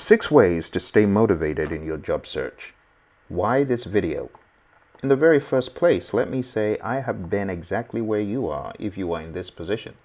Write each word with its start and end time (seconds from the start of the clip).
Six 0.00 0.30
ways 0.30 0.70
to 0.70 0.78
stay 0.78 1.06
motivated 1.06 1.72
in 1.72 1.84
your 1.84 1.96
job 1.96 2.24
search. 2.24 2.72
Why 3.26 3.64
this 3.64 3.82
video? 3.82 4.30
In 5.02 5.08
the 5.08 5.16
very 5.16 5.40
first 5.40 5.74
place, 5.74 6.14
let 6.14 6.30
me 6.30 6.40
say 6.40 6.78
I 6.78 7.00
have 7.00 7.28
been 7.28 7.50
exactly 7.50 8.00
where 8.00 8.20
you 8.20 8.46
are 8.46 8.72
if 8.78 8.96
you 8.96 9.12
are 9.12 9.20
in 9.20 9.32
this 9.32 9.50
position. 9.50 9.96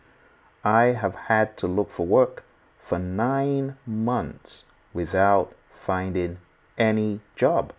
I 0.64 0.86
have 0.94 1.14
had 1.30 1.58
to 1.58 1.68
look 1.68 1.92
for 1.92 2.08
work 2.08 2.44
for 2.82 2.98
nine 2.98 3.78
months 3.86 4.64
without 4.96 5.54
finding 5.80 6.40
any 6.76 7.20
job. 7.36 7.72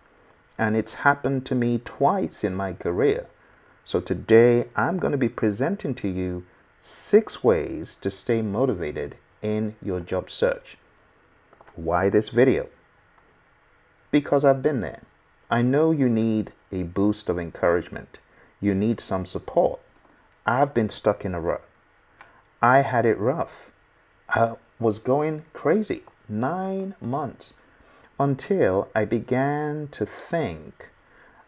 And 0.57 0.77
it's 0.77 1.03
happened 1.03 1.45
to 1.47 1.57
me 1.57 1.81
twice 1.85 2.45
in 2.45 2.55
my 2.55 2.75
career. 2.75 3.27
So 3.85 3.99
today 3.99 4.69
I'm 4.77 5.01
going 5.01 5.11
to 5.11 5.19
be 5.19 5.29
presenting 5.29 5.97
to 5.97 6.09
you 6.09 6.47
six 6.79 7.43
ways 7.43 7.97
to 8.03 8.09
stay 8.09 8.41
motivated 8.41 9.17
in 9.43 9.75
your 9.83 9.99
job 9.99 10.31
search. 10.31 10.77
Why 11.77 12.09
this 12.09 12.29
video? 12.29 12.69
Because 14.11 14.45
I've 14.45 14.63
been 14.63 14.81
there. 14.81 15.03
I 15.51 15.63
know 15.63 15.91
you 15.91 16.09
need 16.09 16.53
a 16.71 16.85
boost 16.85 17.29
of 17.29 17.39
encouragement. 17.39 18.19
You 18.61 18.75
need 18.75 19.01
some 19.01 19.27
support. 19.27 19.81
I've 20.47 20.73
been 20.73 20.89
stuck 20.89 21.25
in 21.25 21.35
a 21.35 21.41
rut. 21.41 21.65
I 22.63 22.83
had 22.83 23.05
it 23.05 23.19
rough. 23.19 23.71
I 24.29 24.55
was 24.79 24.99
going 24.99 25.45
crazy. 25.53 26.03
Nine 26.29 26.95
months 27.01 27.55
until 28.19 28.89
I 28.95 29.05
began 29.05 29.89
to 29.89 30.07
think 30.07 30.91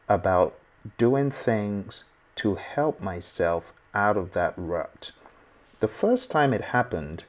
about 0.09 0.59
doing 0.99 1.31
things 1.31 2.05
to 2.37 2.57
help 2.57 3.01
myself 3.01 3.73
out 3.95 4.17
of 4.17 4.33
that 4.33 4.55
rut. 4.57 5.13
The 5.81 5.89
first 5.89 6.31
time 6.31 6.53
it 6.53 6.73
happened, 6.77 7.25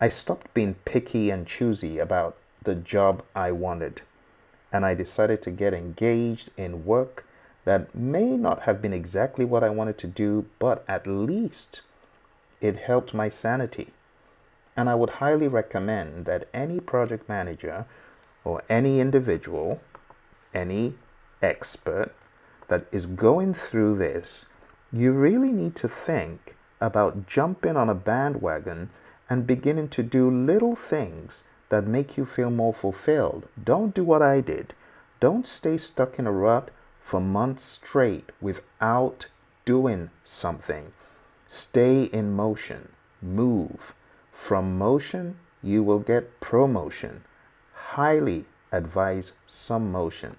I 0.00 0.08
stopped 0.08 0.52
being 0.54 0.74
picky 0.84 1.30
and 1.30 1.46
choosy 1.46 1.98
about 1.98 2.36
the 2.62 2.74
job 2.74 3.22
I 3.34 3.52
wanted, 3.52 4.02
and 4.72 4.84
I 4.84 4.94
decided 4.94 5.40
to 5.42 5.50
get 5.50 5.72
engaged 5.72 6.50
in 6.56 6.84
work 6.84 7.24
that 7.64 7.94
may 7.94 8.36
not 8.36 8.62
have 8.62 8.82
been 8.82 8.92
exactly 8.92 9.44
what 9.44 9.64
I 9.64 9.70
wanted 9.70 9.96
to 9.98 10.06
do, 10.06 10.46
but 10.58 10.84
at 10.88 11.06
least 11.06 11.82
it 12.60 12.76
helped 12.76 13.14
my 13.14 13.28
sanity. 13.28 13.92
And 14.76 14.90
I 14.90 14.94
would 14.94 15.10
highly 15.10 15.48
recommend 15.48 16.24
that 16.24 16.48
any 16.52 16.80
project 16.80 17.28
manager 17.28 17.86
or 18.42 18.62
any 18.68 19.00
individual, 19.00 19.80
any 20.52 20.94
expert 21.40 22.12
that 22.68 22.86
is 22.90 23.06
going 23.06 23.54
through 23.54 23.96
this, 23.96 24.46
you 24.92 25.12
really 25.12 25.52
need 25.52 25.76
to 25.76 25.88
think 25.88 26.56
about 26.80 27.26
jumping 27.26 27.76
on 27.76 27.88
a 27.88 27.94
bandwagon 27.94 28.90
and 29.28 29.46
beginning 29.46 29.88
to 29.88 30.02
do 30.02 30.30
little 30.30 30.76
things 30.76 31.44
that 31.68 31.86
make 31.86 32.16
you 32.16 32.24
feel 32.24 32.50
more 32.50 32.74
fulfilled. 32.74 33.48
Don't 33.62 33.94
do 33.94 34.04
what 34.04 34.22
I 34.22 34.40
did. 34.40 34.74
Don't 35.20 35.46
stay 35.46 35.78
stuck 35.78 36.18
in 36.18 36.26
a 36.26 36.32
rut 36.32 36.70
for 37.00 37.20
months 37.20 37.62
straight 37.62 38.30
without 38.40 39.26
doing 39.64 40.10
something. 40.22 40.92
Stay 41.48 42.04
in 42.04 42.32
motion. 42.32 42.90
Move. 43.22 43.94
From 44.32 44.76
motion, 44.76 45.36
you 45.62 45.82
will 45.82 46.00
get 46.00 46.40
promotion. 46.40 47.24
Highly 47.72 48.44
advise 48.72 49.32
some 49.46 49.90
motion. 49.90 50.36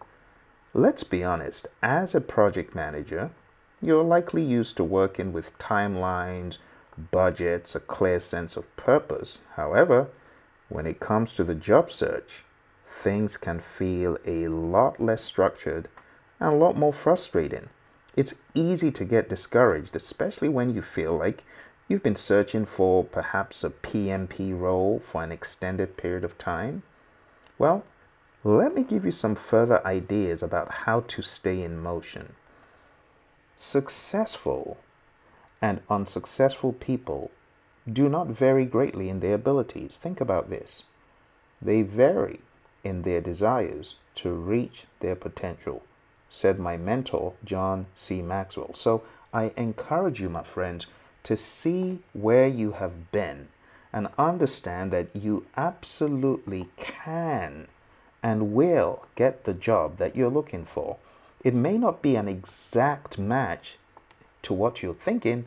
Let's 0.73 1.03
be 1.03 1.23
honest, 1.23 1.67
as 1.81 2.14
a 2.14 2.22
project 2.22 2.75
manager, 2.75 3.31
you're 3.81 4.03
likely 4.03 4.44
used 4.44 4.77
to 4.77 4.83
working 4.83 5.31
with 5.31 5.58
timelines, 5.58 6.58
budgets, 7.12 7.76
a 7.76 7.80
clear 7.80 8.20
sense 8.20 8.58
of 8.58 8.76
purpose. 8.76 9.40
However, 9.56 10.08
when 10.70 10.86
it 10.86 11.00
comes 11.00 11.34
to 11.34 11.44
the 11.44 11.56
job 11.56 11.92
search, 11.92 12.44
things 12.88 13.38
can 13.38 13.60
feel 13.60 14.18
a 14.26 14.48
lot 14.48 15.00
less 15.00 15.23
structured 15.23 15.88
and 16.40 16.54
a 16.54 16.58
lot 16.58 16.76
more 16.76 16.94
frustrating. 16.94 17.70
It's 18.16 18.36
easy 18.54 18.92
to 18.92 19.06
get 19.06 19.30
discouraged, 19.30 19.95
especially 19.95 20.50
when 20.50 20.73
you 20.73 20.82
feel 20.82 21.17
like 21.17 21.44
you've 21.88 22.04
been 22.04 22.16
searching 22.16 22.66
for 22.66 23.04
perhaps 23.04 23.64
a 23.64 23.70
PMP 23.70 24.58
role 24.58 25.00
for 25.00 25.23
an 25.23 25.32
extended 25.32 25.98
period 25.98 26.23
of 26.23 26.38
time. 26.38 26.84
Well, 27.58 27.84
let 28.44 28.76
me 28.76 28.84
give 28.84 29.05
you 29.05 29.11
some 29.11 29.36
further 29.36 29.86
ideas 29.86 30.42
about 30.42 30.72
how 30.86 31.02
to 31.02 31.22
stay 31.22 31.61
in 31.61 31.82
motion. 31.82 32.34
Successful 33.58 34.78
and 35.61 35.82
unsuccessful 35.89 36.73
people 36.73 37.32
do 37.92 38.10
not 38.10 38.27
vary 38.27 38.66
greatly 38.66 39.10
in 39.10 39.20
their 39.20 39.36
abilities. 39.36 39.98
Think 39.98 40.20
about 40.20 40.49
this. 40.49 40.83
They 41.61 41.82
vary 41.82 42.42
in 42.83 43.04
their 43.04 43.21
desires 43.21 43.95
to 44.16 44.32
reach 44.32 44.86
their 44.99 45.16
potential, 45.16 45.83
said 46.30 46.60
my 46.60 46.77
mentor, 46.77 47.33
John 47.43 47.88
C. 47.95 48.21
Maxwell. 48.21 48.73
So 48.73 49.04
I 49.33 49.52
encourage 49.58 50.21
you, 50.21 50.30
my 50.30 50.43
friends, 50.43 50.88
to 51.23 51.36
see 51.36 51.99
where 52.14 52.48
you 52.48 52.73
have 52.73 53.11
been 53.11 53.48
and 53.92 54.10
understand 54.17 54.92
that 54.92 55.08
you 55.16 55.45
absolutely 55.55 56.70
can 56.77 57.67
and 58.22 58.54
will 58.54 59.05
get 59.16 59.43
the 59.43 59.54
job 59.54 59.98
that 59.98 60.16
you're 60.16 60.30
looking 60.30 60.66
for. 60.66 60.98
It 61.43 61.54
may 61.54 61.77
not 61.77 62.02
be 62.02 62.16
an 62.16 62.27
exact 62.27 63.17
match 63.17 63.77
to 64.45 64.54
what 64.54 64.82
you're 64.82 64.94
thinking, 64.94 65.45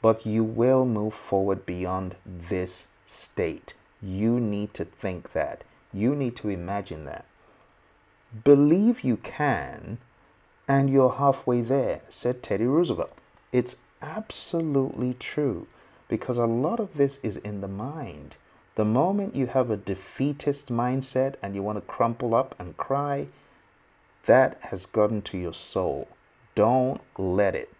but 0.00 0.26
you 0.26 0.44
will 0.44 0.84
move 0.84 1.14
forward 1.14 1.64
beyond 1.64 2.16
this 2.24 2.88
state. 3.04 3.74
You 4.02 4.40
need 4.40 4.74
to 4.74 4.84
think 4.84 5.32
that. 5.32 5.64
You 5.92 6.14
need 6.14 6.36
to 6.36 6.48
imagine 6.48 7.04
that. 7.04 7.24
Believe 8.44 9.02
you 9.02 9.16
can, 9.16 9.98
and 10.66 10.90
you're 10.90 11.12
halfway 11.12 11.60
there, 11.60 12.00
said 12.08 12.42
Teddy 12.42 12.64
Roosevelt. 12.64 13.12
It's 13.52 13.76
absolutely 14.00 15.14
true 15.14 15.66
because 16.08 16.38
a 16.38 16.46
lot 16.46 16.80
of 16.80 16.94
this 16.94 17.18
is 17.22 17.36
in 17.36 17.60
the 17.60 17.68
mind. 17.68 18.36
The 18.74 18.84
moment 18.84 19.36
you 19.36 19.48
have 19.48 19.70
a 19.70 19.76
defeatist 19.76 20.68
mindset 20.68 21.34
and 21.42 21.54
you 21.54 21.62
want 21.62 21.76
to 21.76 21.82
crumple 21.82 22.34
up 22.34 22.54
and 22.58 22.76
cry, 22.76 23.28
that 24.24 24.58
has 24.62 24.86
gotten 24.86 25.20
to 25.22 25.38
your 25.38 25.52
soul. 25.52 26.08
Don't 26.54 27.00
let 27.18 27.54
it. 27.54 27.70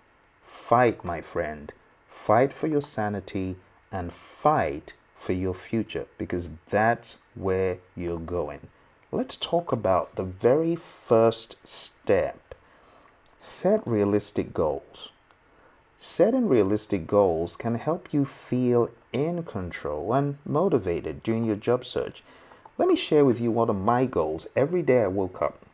Fight, 0.53 1.03
my 1.03 1.23
friend. 1.23 1.73
Fight 2.09 2.53
for 2.53 2.67
your 2.67 2.83
sanity 2.83 3.57
and 3.91 4.13
fight 4.13 4.93
for 5.17 5.33
your 5.33 5.55
future 5.55 6.07
because 6.19 6.51
that's 6.69 7.17
where 7.35 7.79
you're 7.97 8.19
going. 8.19 8.69
Let's 9.11 9.37
talk 9.39 9.73
about 9.73 10.15
the 10.15 10.25
very 10.25 10.77
first 10.77 11.57
step. 11.65 12.55
Set 13.39 13.81
realistic 13.87 14.53
goals. 14.53 15.11
Setting 15.97 16.47
realistic 16.49 17.07
goals 17.07 17.57
can 17.57 17.77
help 17.77 18.13
you 18.13 18.27
feel 18.27 18.91
in 19.11 19.45
control 19.45 20.13
and 20.13 20.37
motivated 20.45 21.23
during 21.23 21.45
your 21.45 21.57
job 21.57 21.83
search. 21.83 22.23
Let 22.77 22.89
me 22.89 22.97
share 22.97 23.25
with 23.25 23.41
you 23.41 23.51
one 23.51 23.71
of 23.71 23.77
my 23.77 24.05
goals 24.05 24.47
every 24.55 24.83
day 24.83 25.03
I 25.03 25.07
woke 25.07 25.41
up 25.41 25.65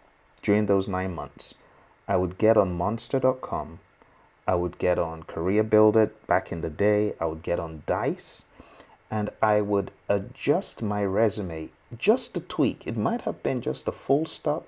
during 0.40 0.66
those 0.66 0.86
nine 0.86 1.16
months. 1.16 1.56
I 2.06 2.16
would 2.16 2.38
get 2.38 2.56
on 2.56 2.72
monster.com. 2.72 3.80
I 4.48 4.54
would 4.54 4.78
get 4.78 4.98
on 4.98 5.24
Career 5.24 5.62
Builder 5.62 6.10
back 6.26 6.50
in 6.50 6.62
the 6.62 6.70
day. 6.70 7.12
I 7.20 7.26
would 7.26 7.42
get 7.42 7.60
on 7.60 7.82
Dice 7.86 8.44
and 9.10 9.28
I 9.42 9.60
would 9.60 9.90
adjust 10.08 10.80
my 10.80 11.04
resume 11.04 11.68
just 11.98 12.34
a 12.36 12.40
tweak. 12.40 12.86
It 12.86 12.96
might 12.96 13.22
have 13.22 13.42
been 13.42 13.60
just 13.60 13.88
a 13.88 13.92
full 13.92 14.24
stop, 14.24 14.66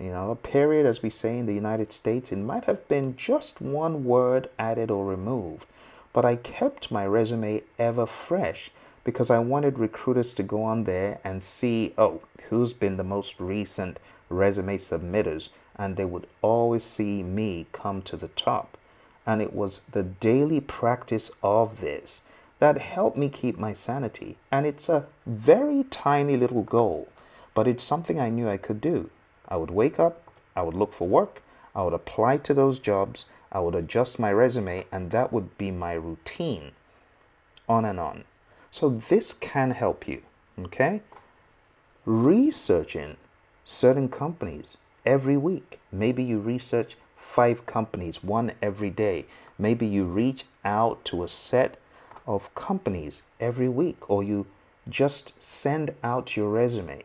you 0.00 0.10
know, 0.10 0.32
a 0.32 0.36
period, 0.36 0.84
as 0.84 1.02
we 1.02 1.10
say 1.10 1.38
in 1.38 1.46
the 1.46 1.54
United 1.54 1.92
States. 1.92 2.32
It 2.32 2.38
might 2.38 2.64
have 2.64 2.86
been 2.88 3.16
just 3.16 3.60
one 3.60 4.04
word 4.04 4.50
added 4.58 4.90
or 4.90 5.06
removed. 5.06 5.66
But 6.12 6.24
I 6.24 6.34
kept 6.34 6.90
my 6.90 7.06
resume 7.06 7.62
ever 7.78 8.06
fresh 8.06 8.70
because 9.04 9.30
I 9.30 9.38
wanted 9.38 9.78
recruiters 9.78 10.34
to 10.34 10.42
go 10.42 10.62
on 10.62 10.84
there 10.84 11.20
and 11.22 11.42
see, 11.42 11.94
oh, 11.96 12.22
who's 12.48 12.72
been 12.72 12.96
the 12.96 13.04
most 13.04 13.40
recent 13.40 13.98
resume 14.28 14.76
submitters, 14.76 15.50
and 15.76 15.96
they 15.96 16.04
would 16.04 16.26
always 16.42 16.84
see 16.84 17.22
me 17.22 17.66
come 17.72 18.02
to 18.02 18.16
the 18.16 18.28
top. 18.28 18.77
And 19.28 19.42
it 19.42 19.52
was 19.52 19.82
the 19.92 20.04
daily 20.04 20.58
practice 20.58 21.30
of 21.42 21.82
this 21.82 22.22
that 22.60 22.78
helped 22.78 23.18
me 23.18 23.28
keep 23.28 23.58
my 23.58 23.74
sanity. 23.74 24.38
And 24.50 24.64
it's 24.64 24.88
a 24.88 25.04
very 25.26 25.84
tiny 25.90 26.38
little 26.38 26.62
goal, 26.62 27.08
but 27.52 27.68
it's 27.68 27.84
something 27.84 28.18
I 28.18 28.30
knew 28.30 28.48
I 28.48 28.56
could 28.56 28.80
do. 28.80 29.10
I 29.46 29.58
would 29.58 29.70
wake 29.70 30.00
up, 30.00 30.22
I 30.56 30.62
would 30.62 30.74
look 30.74 30.94
for 30.94 31.06
work, 31.06 31.42
I 31.74 31.82
would 31.82 31.92
apply 31.92 32.38
to 32.38 32.54
those 32.54 32.78
jobs, 32.78 33.26
I 33.52 33.60
would 33.60 33.74
adjust 33.74 34.18
my 34.18 34.32
resume, 34.32 34.86
and 34.90 35.10
that 35.10 35.30
would 35.30 35.58
be 35.58 35.70
my 35.70 35.92
routine. 35.92 36.72
On 37.68 37.84
and 37.84 38.00
on. 38.00 38.24
So 38.70 38.88
this 38.88 39.34
can 39.34 39.72
help 39.72 40.08
you, 40.08 40.22
okay? 40.58 41.02
Researching 42.06 43.18
certain 43.66 44.08
companies 44.08 44.78
every 45.04 45.36
week. 45.36 45.78
Maybe 45.92 46.22
you 46.24 46.38
research 46.38 46.96
five 47.28 47.66
companies, 47.66 48.24
one 48.24 48.52
every 48.62 48.88
day. 48.88 49.26
Maybe 49.58 49.86
you 49.86 50.06
reach 50.06 50.46
out 50.64 51.04
to 51.04 51.22
a 51.22 51.28
set 51.28 51.76
of 52.26 52.52
companies 52.54 53.22
every 53.38 53.68
week, 53.68 54.08
or 54.08 54.24
you 54.24 54.46
just 54.88 55.34
send 55.38 55.94
out 56.02 56.36
your 56.36 56.48
resume 56.48 57.04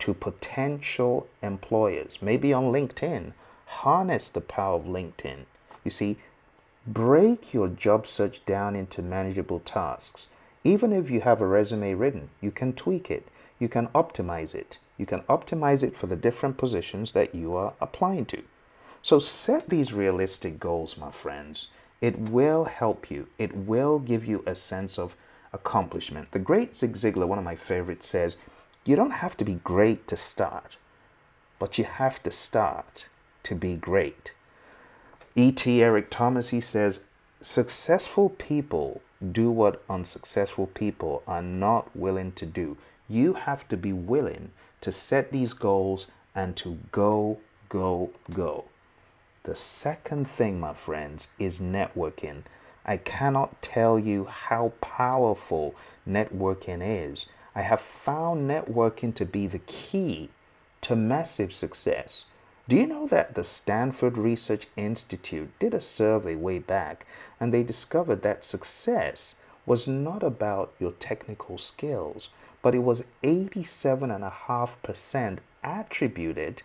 to 0.00 0.12
potential 0.12 1.26
employers, 1.42 2.18
maybe 2.20 2.52
on 2.52 2.64
LinkedIn. 2.64 3.32
Harness 3.66 4.28
the 4.28 4.42
power 4.42 4.76
of 4.76 4.84
LinkedIn. 4.84 5.46
You 5.82 5.90
see, 5.90 6.18
break 6.86 7.54
your 7.54 7.68
job 7.68 8.06
search 8.06 8.44
down 8.44 8.76
into 8.76 9.00
manageable 9.00 9.60
tasks. 9.60 10.28
Even 10.62 10.92
if 10.92 11.10
you 11.10 11.22
have 11.22 11.40
a 11.40 11.46
resume 11.46 11.94
written, 11.94 12.28
you 12.42 12.50
can 12.50 12.74
tweak 12.74 13.10
it, 13.10 13.28
you 13.58 13.68
can 13.68 13.88
optimize 13.88 14.54
it. 14.54 14.78
You 14.98 15.06
can 15.06 15.22
optimize 15.22 15.82
it 15.82 15.96
for 15.96 16.06
the 16.06 16.16
different 16.16 16.58
positions 16.58 17.12
that 17.12 17.34
you 17.34 17.56
are 17.56 17.72
applying 17.80 18.26
to. 18.26 18.42
So 19.04 19.18
set 19.18 19.68
these 19.68 19.92
realistic 19.92 20.58
goals, 20.58 20.96
my 20.96 21.10
friends. 21.10 21.68
It 22.00 22.18
will 22.18 22.64
help 22.64 23.10
you. 23.10 23.28
It 23.36 23.54
will 23.54 23.98
give 23.98 24.24
you 24.24 24.42
a 24.46 24.54
sense 24.54 24.98
of 24.98 25.14
accomplishment. 25.52 26.30
The 26.30 26.38
great 26.38 26.74
Zig 26.74 26.94
Ziglar, 26.94 27.28
one 27.28 27.36
of 27.36 27.44
my 27.44 27.54
favorites, 27.54 28.08
says, 28.08 28.36
You 28.86 28.96
don't 28.96 29.20
have 29.20 29.36
to 29.36 29.44
be 29.44 29.60
great 29.62 30.08
to 30.08 30.16
start, 30.16 30.78
but 31.58 31.76
you 31.76 31.84
have 31.84 32.22
to 32.22 32.30
start 32.30 33.04
to 33.42 33.54
be 33.54 33.76
great. 33.76 34.32
E.T. 35.34 35.82
Eric 35.82 36.08
Thomas, 36.08 36.48
he 36.48 36.62
says, 36.62 37.00
Successful 37.42 38.30
people 38.30 39.02
do 39.32 39.50
what 39.50 39.84
unsuccessful 39.90 40.68
people 40.68 41.22
are 41.26 41.42
not 41.42 41.94
willing 41.94 42.32
to 42.32 42.46
do. 42.46 42.78
You 43.06 43.34
have 43.34 43.68
to 43.68 43.76
be 43.76 43.92
willing 43.92 44.52
to 44.80 44.92
set 44.92 45.30
these 45.30 45.52
goals 45.52 46.06
and 46.34 46.56
to 46.56 46.78
go, 46.90 47.40
go, 47.68 48.10
go. 48.32 48.64
The 49.44 49.54
second 49.54 50.26
thing, 50.26 50.58
my 50.58 50.72
friends, 50.72 51.28
is 51.38 51.58
networking. 51.58 52.44
I 52.86 52.96
cannot 52.96 53.60
tell 53.60 53.98
you 53.98 54.24
how 54.24 54.72
powerful 54.80 55.74
networking 56.08 56.80
is. 56.82 57.26
I 57.54 57.60
have 57.60 57.82
found 57.82 58.48
networking 58.48 59.14
to 59.16 59.26
be 59.26 59.46
the 59.46 59.58
key 59.58 60.30
to 60.80 60.96
massive 60.96 61.52
success. 61.52 62.24
Do 62.70 62.76
you 62.76 62.86
know 62.86 63.06
that 63.08 63.34
the 63.34 63.44
Stanford 63.44 64.16
Research 64.16 64.66
Institute 64.76 65.50
did 65.58 65.74
a 65.74 65.80
survey 65.80 66.36
way 66.36 66.58
back 66.58 67.04
and 67.38 67.52
they 67.52 67.62
discovered 67.62 68.22
that 68.22 68.46
success 68.46 69.34
was 69.66 69.86
not 69.86 70.22
about 70.22 70.72
your 70.80 70.92
technical 70.92 71.58
skills, 71.58 72.30
but 72.62 72.74
it 72.74 72.82
was 72.82 73.04
87.5% 73.22 75.38
attributed 75.62 76.62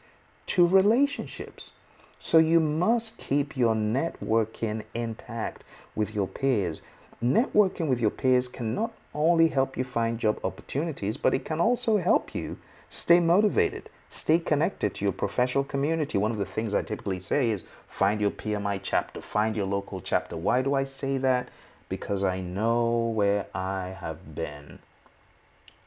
to 0.47 0.65
relationships. 0.65 1.71
So 2.21 2.37
you 2.37 2.59
must 2.59 3.17
keep 3.17 3.55
your 3.55 3.73
networking 3.73 4.83
intact 4.93 5.63
with 5.95 6.13
your 6.13 6.27
peers. 6.27 6.81
Networking 7.23 7.87
with 7.87 8.01
your 8.01 8.09
peers 8.09 8.49
can 8.49 8.75
not 8.75 8.91
only 9.13 9.47
help 9.47 9.77
you 9.77 9.85
find 9.85 10.19
job 10.19 10.37
opportunities, 10.43 11.15
but 11.15 11.33
it 11.33 11.45
can 11.45 11.61
also 11.61 11.97
help 11.97 12.35
you 12.35 12.57
stay 12.89 13.21
motivated, 13.21 13.89
stay 14.09 14.37
connected 14.37 14.93
to 14.95 15.05
your 15.05 15.13
professional 15.13 15.63
community. 15.63 16.17
One 16.17 16.31
of 16.31 16.37
the 16.37 16.45
things 16.45 16.73
I 16.73 16.81
typically 16.81 17.21
say 17.21 17.51
is 17.51 17.63
find 17.87 18.19
your 18.19 18.31
PMI 18.31 18.81
chapter, 18.83 19.21
find 19.21 19.55
your 19.55 19.65
local 19.65 20.01
chapter. 20.01 20.35
Why 20.35 20.61
do 20.61 20.73
I 20.73 20.83
say 20.83 21.17
that? 21.19 21.47
Because 21.87 22.23
I 22.25 22.41
know 22.41 23.07
where 23.07 23.47
I 23.55 23.95
have 23.99 24.35
been. 24.35 24.79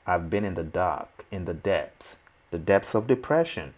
I've 0.07 0.31
been 0.31 0.45
in 0.45 0.55
the 0.55 0.65
dark, 0.65 1.27
in 1.31 1.45
the 1.45 1.55
depth, 1.55 2.17
the 2.51 2.59
depth 2.59 2.95
of 2.95 3.07
depression 3.07 3.75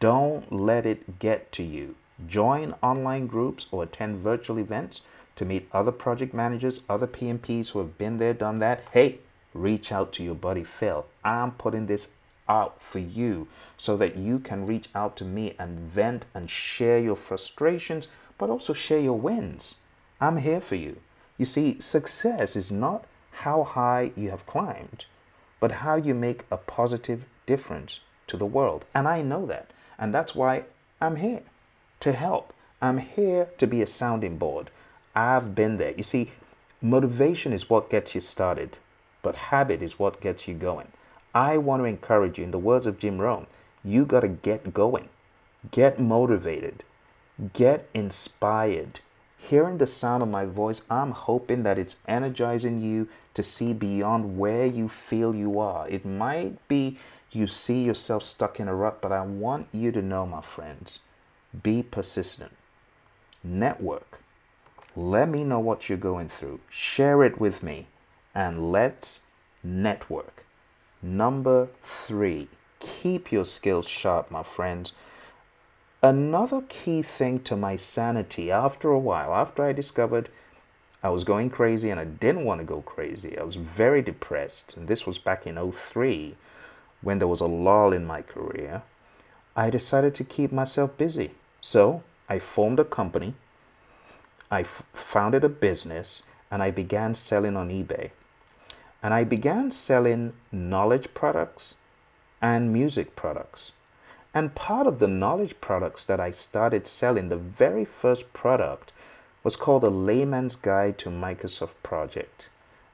don't 0.00 0.52
let 0.52 0.86
it 0.86 1.18
get 1.18 1.52
to 1.52 1.62
you. 1.62 1.94
Join 2.26 2.74
online 2.82 3.26
groups 3.26 3.66
or 3.70 3.82
attend 3.82 4.22
virtual 4.22 4.58
events 4.58 5.02
to 5.36 5.44
meet 5.44 5.68
other 5.72 5.92
project 5.92 6.32
managers, 6.34 6.80
other 6.88 7.06
PMPs 7.06 7.70
who 7.70 7.78
have 7.80 7.98
been 7.98 8.18
there, 8.18 8.34
done 8.34 8.58
that. 8.60 8.82
Hey, 8.92 9.18
reach 9.54 9.92
out 9.92 10.12
to 10.14 10.24
your 10.24 10.34
buddy 10.34 10.64
Phil. 10.64 11.06
I'm 11.24 11.52
putting 11.52 11.86
this 11.86 12.12
out 12.48 12.80
for 12.80 12.98
you 12.98 13.48
so 13.76 13.96
that 13.96 14.16
you 14.16 14.38
can 14.38 14.66
reach 14.66 14.88
out 14.94 15.16
to 15.16 15.24
me 15.24 15.54
and 15.58 15.78
vent 15.78 16.24
and 16.34 16.50
share 16.50 16.98
your 16.98 17.16
frustrations, 17.16 18.08
but 18.38 18.50
also 18.50 18.72
share 18.72 19.00
your 19.00 19.18
wins. 19.18 19.76
I'm 20.20 20.38
here 20.38 20.60
for 20.60 20.76
you. 20.76 20.98
You 21.36 21.46
see, 21.46 21.80
success 21.80 22.56
is 22.56 22.72
not 22.72 23.04
how 23.30 23.64
high 23.64 24.12
you 24.16 24.30
have 24.30 24.46
climbed, 24.46 25.04
but 25.60 25.72
how 25.72 25.96
you 25.96 26.14
make 26.14 26.44
a 26.50 26.56
positive 26.56 27.24
difference 27.44 28.00
to 28.26 28.36
the 28.36 28.46
world. 28.46 28.86
And 28.94 29.06
I 29.06 29.22
know 29.22 29.44
that. 29.46 29.70
And 29.98 30.14
that's 30.14 30.34
why 30.34 30.64
I'm 31.00 31.16
here 31.16 31.42
to 32.00 32.12
help. 32.12 32.52
I'm 32.80 32.98
here 32.98 33.48
to 33.58 33.66
be 33.66 33.82
a 33.82 33.86
sounding 33.86 34.36
board. 34.36 34.70
I've 35.14 35.54
been 35.54 35.78
there. 35.78 35.94
You 35.96 36.02
see, 36.02 36.32
motivation 36.82 37.52
is 37.52 37.70
what 37.70 37.90
gets 37.90 38.14
you 38.14 38.20
started, 38.20 38.76
but 39.22 39.34
habit 39.34 39.82
is 39.82 39.98
what 39.98 40.20
gets 40.20 40.46
you 40.46 40.54
going. 40.54 40.88
I 41.34 41.58
want 41.58 41.80
to 41.80 41.86
encourage 41.86 42.38
you, 42.38 42.44
in 42.44 42.50
the 42.50 42.58
words 42.58 42.86
of 42.86 42.98
Jim 42.98 43.18
Rohn, 43.18 43.46
you 43.84 44.04
got 44.04 44.20
to 44.20 44.28
get 44.28 44.74
going, 44.74 45.08
get 45.70 46.00
motivated, 46.00 46.82
get 47.52 47.88
inspired. 47.94 49.00
Hearing 49.38 49.78
the 49.78 49.86
sound 49.86 50.22
of 50.22 50.28
my 50.28 50.44
voice, 50.44 50.82
I'm 50.90 51.12
hoping 51.12 51.62
that 51.62 51.78
it's 51.78 51.96
energizing 52.08 52.80
you 52.80 53.08
to 53.34 53.42
see 53.42 53.72
beyond 53.72 54.38
where 54.38 54.66
you 54.66 54.88
feel 54.88 55.34
you 55.34 55.60
are. 55.60 55.88
It 55.88 56.04
might 56.04 56.66
be 56.68 56.98
you 57.32 57.46
see 57.46 57.82
yourself 57.82 58.22
stuck 58.22 58.60
in 58.60 58.68
a 58.68 58.74
rut, 58.74 59.00
but 59.00 59.12
I 59.12 59.22
want 59.22 59.68
you 59.72 59.92
to 59.92 60.02
know, 60.02 60.26
my 60.26 60.42
friends, 60.42 61.00
be 61.62 61.82
persistent. 61.82 62.52
Network. 63.42 64.20
Let 64.94 65.28
me 65.28 65.44
know 65.44 65.60
what 65.60 65.88
you're 65.88 65.98
going 65.98 66.28
through. 66.28 66.60
Share 66.70 67.22
it 67.22 67.38
with 67.40 67.62
me, 67.62 67.86
and 68.34 68.72
let's 68.72 69.20
network. 69.62 70.44
Number 71.02 71.68
three, 71.82 72.48
keep 72.80 73.30
your 73.30 73.44
skills 73.44 73.86
sharp, 73.86 74.30
my 74.30 74.42
friends. 74.42 74.92
Another 76.02 76.62
key 76.62 77.02
thing 77.02 77.40
to 77.40 77.56
my 77.56 77.76
sanity 77.76 78.50
after 78.50 78.90
a 78.90 78.98
while, 78.98 79.34
after 79.34 79.64
I 79.64 79.72
discovered 79.72 80.28
I 81.02 81.10
was 81.10 81.24
going 81.24 81.50
crazy 81.50 81.90
and 81.90 82.00
I 82.00 82.04
didn't 82.04 82.44
want 82.44 82.60
to 82.60 82.64
go 82.64 82.80
crazy, 82.80 83.38
I 83.38 83.42
was 83.42 83.54
very 83.54 84.02
depressed, 84.02 84.76
and 84.76 84.88
this 84.88 85.06
was 85.06 85.18
back 85.18 85.46
in 85.46 85.72
03 85.72 86.36
when 87.02 87.18
there 87.18 87.28
was 87.28 87.40
a 87.40 87.46
lull 87.46 87.92
in 87.92 88.06
my 88.06 88.22
career, 88.22 88.82
I 89.54 89.70
decided 89.70 90.14
to 90.16 90.24
keep 90.24 90.52
myself 90.52 90.96
busy. 90.96 91.32
So 91.60 92.02
I 92.28 92.38
formed 92.38 92.78
a 92.78 92.84
company, 92.84 93.34
I 94.50 94.60
f- 94.60 94.82
founded 94.92 95.44
a 95.44 95.48
business, 95.48 96.22
and 96.50 96.62
I 96.62 96.70
began 96.70 97.14
selling 97.14 97.56
on 97.56 97.70
eBay. 97.70 98.10
And 99.02 99.14
I 99.14 99.24
began 99.24 99.70
selling 99.70 100.32
knowledge 100.50 101.12
products 101.14 101.76
and 102.42 102.72
music 102.72 103.16
products. 103.16 103.72
And 104.34 104.54
part 104.54 104.86
of 104.86 104.98
the 104.98 105.08
knowledge 105.08 105.60
products 105.60 106.04
that 106.04 106.20
I 106.20 106.30
started 106.30 106.86
selling, 106.86 107.28
the 107.28 107.36
very 107.36 107.84
first 107.84 108.32
product 108.32 108.92
was 109.42 109.56
called 109.56 109.84
a 109.84 109.88
Layman's 109.90 110.56
Guide 110.56 110.98
to 110.98 111.08
Microsoft 111.08 111.74
Project. 111.82 112.48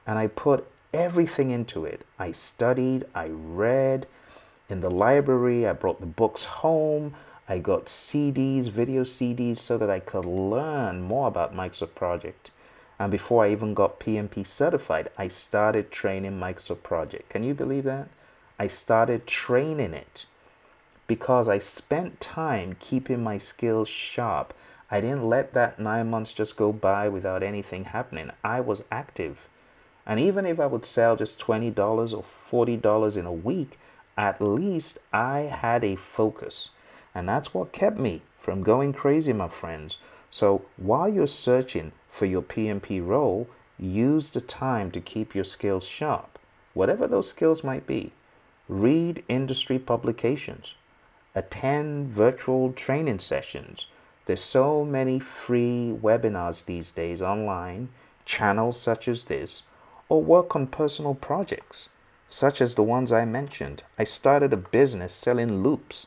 And 0.07 0.17
I 0.17 0.27
put 0.27 0.67
everything 0.93 1.51
into 1.51 1.85
it. 1.85 2.05
I 2.19 2.31
studied, 2.31 3.05
I 3.15 3.27
read 3.27 4.07
in 4.69 4.81
the 4.81 4.89
library, 4.89 5.67
I 5.67 5.73
brought 5.73 5.99
the 5.99 6.05
books 6.05 6.45
home, 6.45 7.15
I 7.47 7.59
got 7.59 7.87
CDs, 7.87 8.69
video 8.69 9.03
CDs, 9.03 9.57
so 9.57 9.77
that 9.77 9.89
I 9.89 9.99
could 9.99 10.25
learn 10.25 11.01
more 11.01 11.27
about 11.27 11.55
Microsoft 11.55 11.95
Project. 11.95 12.51
And 12.99 13.11
before 13.11 13.43
I 13.43 13.51
even 13.51 13.73
got 13.73 13.99
PMP 13.99 14.47
certified, 14.47 15.09
I 15.17 15.27
started 15.27 15.91
training 15.91 16.39
Microsoft 16.39 16.83
Project. 16.83 17.29
Can 17.29 17.43
you 17.43 17.53
believe 17.53 17.83
that? 17.83 18.07
I 18.57 18.67
started 18.67 19.27
training 19.27 19.93
it 19.93 20.25
because 21.07 21.49
I 21.49 21.59
spent 21.59 22.21
time 22.21 22.77
keeping 22.79 23.21
my 23.21 23.37
skills 23.37 23.89
sharp. 23.89 24.53
I 24.89 25.01
didn't 25.01 25.27
let 25.27 25.53
that 25.53 25.79
nine 25.79 26.09
months 26.09 26.31
just 26.31 26.55
go 26.55 26.71
by 26.71 27.09
without 27.09 27.43
anything 27.43 27.85
happening. 27.85 28.31
I 28.43 28.61
was 28.61 28.83
active. 28.91 29.47
And 30.05 30.19
even 30.19 30.45
if 30.45 30.59
I 30.59 30.65
would 30.65 30.85
sell 30.85 31.15
just 31.15 31.39
$20 31.39 31.75
or 32.51 32.67
$40 32.67 33.17
in 33.17 33.25
a 33.25 33.31
week, 33.31 33.79
at 34.17 34.41
least 34.41 34.97
I 35.11 35.39
had 35.41 35.83
a 35.83 35.95
focus. 35.95 36.69
And 37.15 37.27
that's 37.27 37.53
what 37.53 37.71
kept 37.71 37.97
me 37.97 38.21
from 38.39 38.63
going 38.63 38.93
crazy, 38.93 39.33
my 39.33 39.47
friends. 39.47 39.97
So 40.29 40.65
while 40.77 41.07
you're 41.07 41.27
searching 41.27 41.93
for 42.09 42.25
your 42.25 42.41
PMP 42.41 43.05
role, 43.05 43.47
use 43.79 44.29
the 44.29 44.41
time 44.41 44.91
to 44.91 45.01
keep 45.01 45.33
your 45.33 45.43
skills 45.43 45.85
sharp, 45.85 46.37
whatever 46.73 47.07
those 47.07 47.29
skills 47.29 47.63
might 47.63 47.87
be. 47.87 48.11
Read 48.67 49.23
industry 49.27 49.79
publications, 49.79 50.73
attend 51.35 52.07
virtual 52.07 52.71
training 52.73 53.19
sessions. 53.19 53.87
There's 54.25 54.41
so 54.41 54.85
many 54.85 55.19
free 55.19 55.93
webinars 56.01 56.65
these 56.65 56.91
days 56.91 57.21
online, 57.21 57.89
channels 58.25 58.79
such 58.79 59.07
as 59.07 59.25
this 59.25 59.63
or 60.13 60.21
work 60.21 60.55
on 60.55 60.67
personal 60.67 61.15
projects, 61.15 61.89
such 62.27 62.61
as 62.61 62.75
the 62.75 62.83
ones 62.83 63.11
I 63.11 63.25
mentioned. 63.25 63.81
I 63.97 64.03
started 64.03 64.53
a 64.53 64.57
business 64.57 65.11
selling 65.11 65.63
loops 65.63 66.05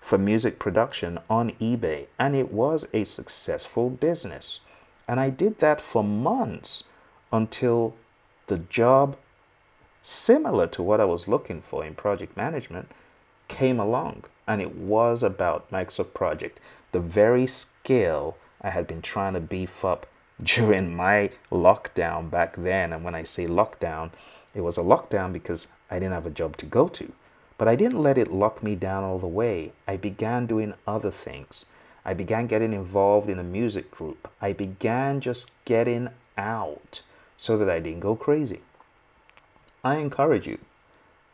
for 0.00 0.16
music 0.16 0.60
production 0.60 1.18
on 1.28 1.50
eBay, 1.60 2.06
and 2.20 2.36
it 2.36 2.52
was 2.52 2.86
a 2.92 3.02
successful 3.02 3.90
business. 3.90 4.60
And 5.08 5.18
I 5.18 5.30
did 5.30 5.58
that 5.58 5.80
for 5.80 6.04
months 6.04 6.84
until 7.32 7.96
the 8.46 8.58
job 8.58 9.16
similar 10.04 10.68
to 10.68 10.80
what 10.80 11.00
I 11.00 11.04
was 11.04 11.26
looking 11.26 11.62
for 11.62 11.84
in 11.84 11.96
project 11.96 12.36
management 12.36 12.92
came 13.48 13.80
along 13.80 14.22
and 14.46 14.62
it 14.62 14.76
was 14.76 15.24
about 15.24 15.68
Microsoft 15.72 16.14
Project, 16.14 16.60
the 16.92 17.00
very 17.00 17.48
skill 17.48 18.36
I 18.60 18.70
had 18.70 18.86
been 18.86 19.02
trying 19.02 19.34
to 19.34 19.40
beef 19.40 19.84
up 19.84 20.06
during 20.42 20.94
my 20.94 21.30
lockdown 21.50 22.30
back 22.30 22.56
then. 22.56 22.92
And 22.92 23.04
when 23.04 23.14
I 23.14 23.24
say 23.24 23.46
lockdown, 23.46 24.10
it 24.54 24.60
was 24.60 24.76
a 24.76 24.82
lockdown 24.82 25.32
because 25.32 25.68
I 25.90 25.98
didn't 25.98 26.12
have 26.12 26.26
a 26.26 26.30
job 26.30 26.56
to 26.58 26.66
go 26.66 26.88
to. 26.88 27.12
But 27.58 27.68
I 27.68 27.76
didn't 27.76 28.02
let 28.02 28.18
it 28.18 28.32
lock 28.32 28.62
me 28.62 28.74
down 28.74 29.04
all 29.04 29.18
the 29.18 29.26
way. 29.26 29.72
I 29.86 29.96
began 29.96 30.46
doing 30.46 30.74
other 30.86 31.10
things. 31.10 31.66
I 32.04 32.14
began 32.14 32.48
getting 32.48 32.72
involved 32.72 33.30
in 33.30 33.38
a 33.38 33.44
music 33.44 33.90
group. 33.90 34.28
I 34.40 34.52
began 34.52 35.20
just 35.20 35.50
getting 35.64 36.08
out 36.36 37.02
so 37.36 37.56
that 37.58 37.70
I 37.70 37.78
didn't 37.78 38.00
go 38.00 38.16
crazy. 38.16 38.60
I 39.84 39.96
encourage 39.96 40.46
you 40.46 40.58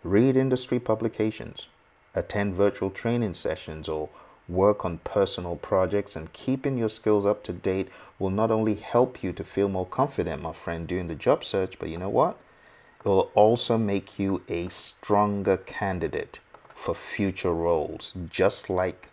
read 0.05 0.37
industry 0.37 0.79
publications, 0.79 1.67
attend 2.15 2.55
virtual 2.55 2.91
training 2.91 3.35
sessions, 3.35 3.89
or 3.89 4.09
work 4.49 4.85
on 4.85 4.99
personal 4.99 5.57
projects. 5.57 6.17
And 6.17 6.33
keeping 6.33 6.79
your 6.79 6.89
skills 6.89 7.27
up 7.27 7.45
to 7.45 7.53
date 7.53 7.89
will 8.19 8.31
not 8.31 8.51
only 8.51 8.75
help 8.75 9.23
you 9.23 9.33
to 9.33 9.45
feel 9.45 9.69
more 9.69 9.87
confident, 9.87 10.43
my 10.43 10.53
friend, 10.53 10.87
during 10.87 11.09
the 11.09 11.15
job 11.15 11.45
search, 11.45 11.79
but 11.79 11.89
you 11.89 11.99
know 11.99 12.09
what? 12.09 12.39
It 13.01 13.09
will 13.09 13.31
also 13.35 13.79
make 13.79 14.19
you 14.19 14.43
a 14.49 14.69
stronger 14.69 15.57
candidate 15.57 16.41
for 16.75 16.95
future 16.95 17.53
roles, 17.53 18.13
just 18.31 18.69
like 18.71 19.09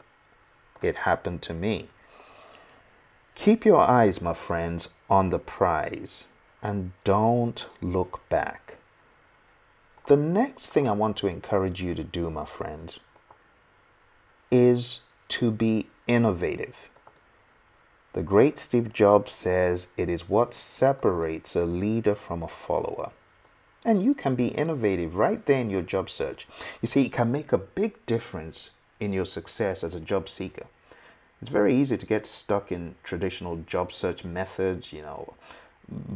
it 0.82 0.98
happened 0.98 1.42
to 1.44 1.54
me. 1.54 1.90
Keep 3.36 3.66
your 3.66 3.82
eyes, 3.82 4.22
my 4.22 4.34
friends, 4.34 4.90
on 5.10 5.30
the 5.30 5.40
prize 5.40 6.28
and 6.66 6.92
don't 7.04 7.68
look 7.80 8.28
back. 8.28 8.78
The 10.08 10.18
next 10.18 10.70
thing 10.70 10.88
I 10.88 10.94
want 10.94 11.16
to 11.18 11.28
encourage 11.28 11.80
you 11.80 11.94
to 11.94 12.04
do, 12.04 12.32
my 12.32 12.46
friend, 12.46 12.96
is 14.50 15.02
to 15.30 15.52
be 15.52 15.88
innovative. 16.08 16.90
The 18.14 18.22
great 18.22 18.58
Steve 18.58 18.94
Jobs 18.94 19.34
says 19.34 19.88
it 19.98 20.08
is 20.08 20.30
what 20.30 20.54
separates 20.54 21.56
a 21.56 21.66
leader 21.66 22.16
from 22.16 22.44
a 22.44 22.48
follower. 22.48 23.12
And 23.84 24.02
you 24.02 24.14
can 24.14 24.36
be 24.36 24.48
innovative 24.48 25.16
right 25.16 25.46
there 25.46 25.60
in 25.60 25.70
your 25.70 25.82
job 25.82 26.10
search. 26.10 26.48
You 26.82 26.88
see, 26.88 27.04
it 27.04 27.14
can 27.14 27.32
make 27.32 27.52
a 27.52 27.58
big 27.58 28.04
difference 28.06 28.72
in 29.00 29.14
your 29.14 29.26
success 29.26 29.84
as 29.84 29.94
a 29.94 30.00
job 30.00 30.30
seeker. 30.30 30.66
It's 31.42 31.52
very 31.52 31.76
easy 31.76 31.98
to 31.98 32.06
get 32.06 32.26
stuck 32.26 32.72
in 32.72 32.96
traditional 33.04 33.58
job 33.68 33.92
search 33.92 34.24
methods, 34.24 34.94
you 34.94 35.02
know, 35.02 35.34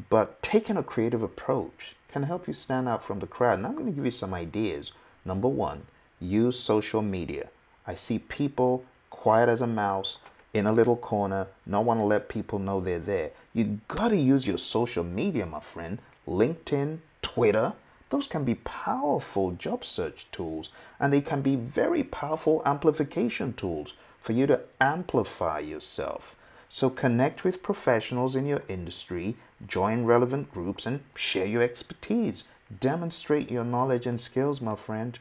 but 0.09 0.41
taking 0.41 0.77
a 0.77 0.83
creative 0.83 1.21
approach 1.21 1.95
can 2.11 2.23
help 2.23 2.47
you 2.47 2.53
stand 2.53 2.87
out 2.87 3.03
from 3.03 3.19
the 3.19 3.27
crowd. 3.27 3.59
And 3.59 3.67
I'm 3.67 3.73
going 3.73 3.85
to 3.85 3.91
give 3.91 4.05
you 4.05 4.11
some 4.11 4.33
ideas. 4.33 4.91
Number 5.25 5.47
one, 5.47 5.85
use 6.19 6.59
social 6.59 7.01
media. 7.01 7.49
I 7.85 7.95
see 7.95 8.19
people 8.19 8.85
quiet 9.19 9.49
as 9.49 9.61
a 9.61 9.67
mouse 9.67 10.17
in 10.53 10.65
a 10.65 10.71
little 10.71 10.95
corner, 10.95 11.47
not 11.65 11.83
want 11.83 11.99
to 11.99 12.05
let 12.05 12.29
people 12.29 12.57
know 12.57 12.79
they're 12.79 12.97
there. 12.97 13.31
You 13.53 13.81
got 13.89 14.07
to 14.09 14.15
use 14.15 14.47
your 14.47 14.57
social 14.57 15.03
media, 15.03 15.45
my 15.45 15.59
friend. 15.59 15.99
LinkedIn, 16.25 16.99
Twitter, 17.21 17.73
those 18.11 18.27
can 18.27 18.45
be 18.45 18.55
powerful 18.55 19.51
job 19.51 19.83
search 19.83 20.25
tools 20.31 20.69
and 21.01 21.11
they 21.11 21.19
can 21.19 21.41
be 21.41 21.57
very 21.57 22.01
powerful 22.01 22.61
amplification 22.65 23.51
tools 23.51 23.93
for 24.21 24.31
you 24.31 24.47
to 24.47 24.61
amplify 24.79 25.59
yourself. 25.59 26.33
So 26.69 26.89
connect 26.89 27.43
with 27.43 27.61
professionals 27.61 28.37
in 28.37 28.45
your 28.45 28.63
industry, 28.69 29.35
join 29.67 30.05
relevant 30.05 30.49
groups, 30.49 30.85
and 30.85 31.01
share 31.13 31.45
your 31.45 31.61
expertise. 31.61 32.45
Demonstrate 32.79 33.51
your 33.51 33.65
knowledge 33.65 34.07
and 34.07 34.21
skills, 34.21 34.61
my 34.61 34.77
friend. 34.77 35.19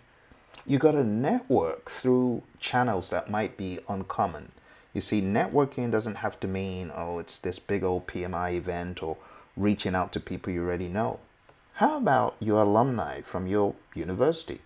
You 0.69 0.79
got 0.79 0.91
to 0.91 1.03
network 1.03 1.89
through 1.89 2.43
channels 2.61 3.09
that 3.09 3.31
might 3.31 3.57
be 3.57 3.79
uncommon. 3.89 4.53
You 4.93 5.01
see, 5.01 5.23
networking 5.23 5.91
doesn't 5.91 6.17
have 6.17 6.39
to 6.41 6.47
mean, 6.47 6.93
oh, 6.95 7.19
it's 7.21 7.39
this 7.39 7.59
big 7.59 7.83
old 7.83 8.07
PMI 8.07 8.53
event 8.53 9.03
or 9.03 9.17
reaching 9.57 9.95
out 9.95 10.13
to 10.13 10.21
people 10.21 10.53
you 10.53 10.61
already 10.61 10.89
know. 10.89 11.21
How 11.77 11.97
about 11.97 12.37
your 12.39 12.61
alumni 12.61 13.23
from 13.23 13.47
your 13.47 13.77
university? 13.95 14.61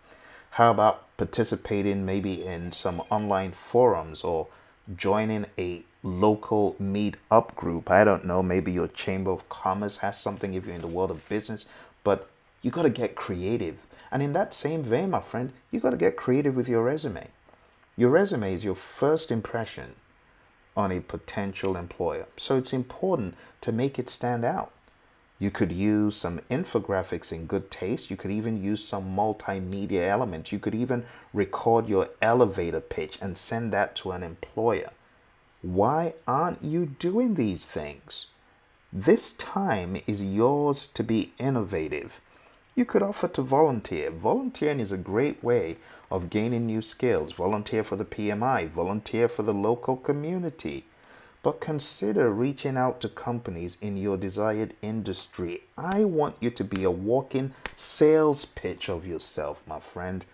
How 0.51 0.73
about 0.73 1.07
participating 1.19 2.05
maybe 2.05 2.45
in 2.45 2.73
some 2.73 3.01
online 3.09 3.53
forums 3.53 4.25
or 4.25 4.49
joining 4.97 5.47
a 5.57 5.85
local 6.03 6.75
meet-up 6.81 7.55
group? 7.55 7.93
I 7.93 8.03
don't 8.03 8.25
know, 8.25 8.43
maybe 8.43 8.73
your 8.73 8.89
Chamber 8.89 9.31
of 9.31 9.49
Commerce 9.49 9.99
has 9.99 10.19
something 10.21 10.53
if 10.55 10.67
you're 10.67 10.75
in 10.75 10.81
the 10.81 10.89
world 10.89 11.13
of 11.13 11.29
business, 11.29 11.67
but 12.03 12.29
you 12.63 12.71
got 12.71 12.83
to 12.83 12.91
get 12.91 13.15
creative. 13.17 13.77
And 14.11 14.23
in 14.23 14.33
that 14.33 14.55
same 14.55 14.83
vein, 14.83 15.11
my 15.11 15.21
friend, 15.21 15.53
you 15.71 15.81
got 15.81 15.91
to 15.91 15.97
get 15.97 16.17
creative 16.17 16.55
with 16.55 16.69
your 16.69 16.85
resume. 16.85 17.29
Your 17.97 18.11
resume 18.11 18.55
is 18.55 18.65
your 18.65 18.75
first 18.75 19.31
impression 19.31 19.97
on 20.77 20.91
a 20.91 21.01
potential 21.01 21.77
employer. 21.77 22.27
So 22.37 22.57
it's 22.57 22.73
important 22.73 23.35
to 23.61 23.73
make 23.73 23.99
it 23.99 24.09
stand 24.09 24.45
out. 24.45 24.73
You 25.39 25.51
could 25.51 25.73
use 25.73 26.17
some 26.17 26.41
infographics 26.51 27.33
in 27.33 27.47
good 27.47 27.71
taste. 27.71 28.11
You 28.11 28.17
could 28.17 28.31
even 28.31 28.63
use 28.63 28.87
some 28.87 29.17
multimedia 29.17 30.03
elements. 30.03 30.53
You 30.53 30.61
could 30.61 30.75
even 30.75 31.05
record 31.33 31.89
your 31.89 32.11
elevator 32.23 32.81
pitch 32.81 33.19
and 33.21 33.37
send 33.37 33.73
that 33.73 33.97
to 33.97 34.13
an 34.13 34.23
employer. 34.23 34.91
Why 35.61 36.15
aren't 36.29 36.63
you 36.63 36.87
doing 36.87 37.35
these 37.35 37.67
things? 37.67 38.29
This 38.93 39.33
time 39.33 40.01
is 40.07 40.23
yours 40.23 40.87
to 40.95 41.03
be 41.03 41.33
innovative. 41.39 42.21
You 42.75 42.85
could 42.85 43.03
offer 43.03 43.29
to 43.29 43.43
volunteer. 43.43 44.11
Volunteering 44.11 44.81
is 44.81 44.93
a 44.93 44.97
great 44.97 45.43
way 45.43 45.77
of 46.11 46.31
gaining 46.31 46.67
new 46.67 46.83
skills. 46.83 47.33
Volunteer 47.33 47.85
for 47.85 47.97
the 47.97 48.05
PMI, 48.05 48.69
volunteer 48.69 49.29
for 49.29 49.43
the 49.43 49.55
local 49.55 49.97
community 49.97 50.85
but 51.43 51.61
consider 51.61 52.31
reaching 52.31 52.77
out 52.77 53.01
to 53.01 53.09
companies 53.09 53.77
in 53.81 53.97
your 53.97 54.17
desired 54.17 54.75
industry. 54.81 55.63
I 55.77 56.05
want 56.05 56.37
you 56.41 56.51
to 56.51 56.65
be 56.65 56.85
a 56.85 56.91
walking 56.91 57.53
sales 57.77 58.45
pitch 58.45 58.89
of 58.89 59.07
yourself, 59.07 59.61
my 59.67 59.81
friend. 59.81 60.25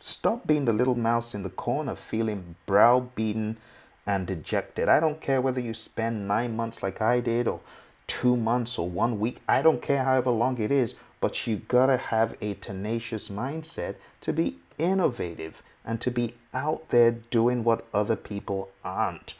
Stop 0.00 0.46
being 0.46 0.64
the 0.64 0.72
little 0.72 0.94
mouse 0.94 1.34
in 1.34 1.42
the 1.42 1.50
corner 1.50 1.94
feeling 1.94 2.56
browbeaten 2.66 3.58
and 4.06 4.26
dejected. 4.26 4.88
I 4.88 5.00
don't 5.00 5.20
care 5.20 5.40
whether 5.40 5.60
you 5.60 5.74
spend 5.74 6.26
nine 6.26 6.56
months 6.56 6.82
like 6.82 7.00
I 7.00 7.20
did, 7.20 7.46
or 7.46 7.60
two 8.06 8.36
months, 8.36 8.78
or 8.78 8.88
one 8.88 9.20
week. 9.20 9.40
I 9.46 9.62
don't 9.62 9.82
care 9.82 10.02
however 10.02 10.30
long 10.30 10.58
it 10.58 10.72
is, 10.72 10.94
but 11.22 11.46
you 11.46 11.62
gotta 11.68 11.96
have 11.96 12.36
a 12.40 12.54
tenacious 12.54 13.28
mindset 13.28 13.94
to 14.20 14.32
be 14.32 14.58
innovative 14.76 15.62
and 15.84 16.00
to 16.00 16.10
be 16.10 16.34
out 16.52 16.88
there 16.88 17.12
doing 17.12 17.62
what 17.62 17.86
other 17.94 18.16
people 18.16 18.70
aren't 18.84 19.34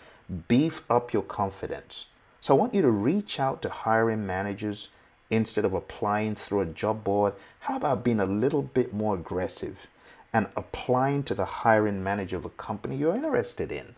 beef 0.46 0.82
up 0.88 1.12
your 1.12 1.24
confidence. 1.24 2.06
So 2.40 2.54
I 2.54 2.56
want 2.56 2.72
you 2.72 2.82
to 2.82 2.90
reach 2.90 3.40
out 3.40 3.62
to 3.62 3.68
hiring 3.68 4.24
managers 4.24 4.88
instead 5.28 5.64
of 5.64 5.74
applying 5.74 6.36
through 6.36 6.60
a 6.60 6.66
job 6.66 7.02
board. 7.02 7.34
How 7.60 7.78
about 7.78 8.04
being 8.04 8.20
a 8.20 8.26
little 8.26 8.62
bit 8.62 8.94
more 8.94 9.16
aggressive 9.16 9.88
and 10.32 10.46
applying 10.56 11.24
to 11.24 11.34
the 11.34 11.44
hiring 11.44 12.02
manager 12.02 12.36
of 12.36 12.44
a 12.44 12.50
company 12.50 12.96
you're 12.96 13.16
interested 13.16 13.72
in? 13.72 13.96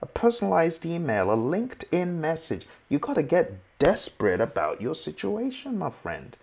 A 0.00 0.06
personalized 0.06 0.86
email, 0.86 1.32
a 1.32 1.36
LinkedIn 1.36 2.14
message. 2.14 2.68
You 2.88 3.00
got 3.00 3.14
to 3.14 3.24
get 3.24 3.58
desperate 3.80 4.40
about 4.40 4.80
your 4.80 4.94
situation, 4.94 5.78
my 5.78 5.90
friend. 5.90 6.36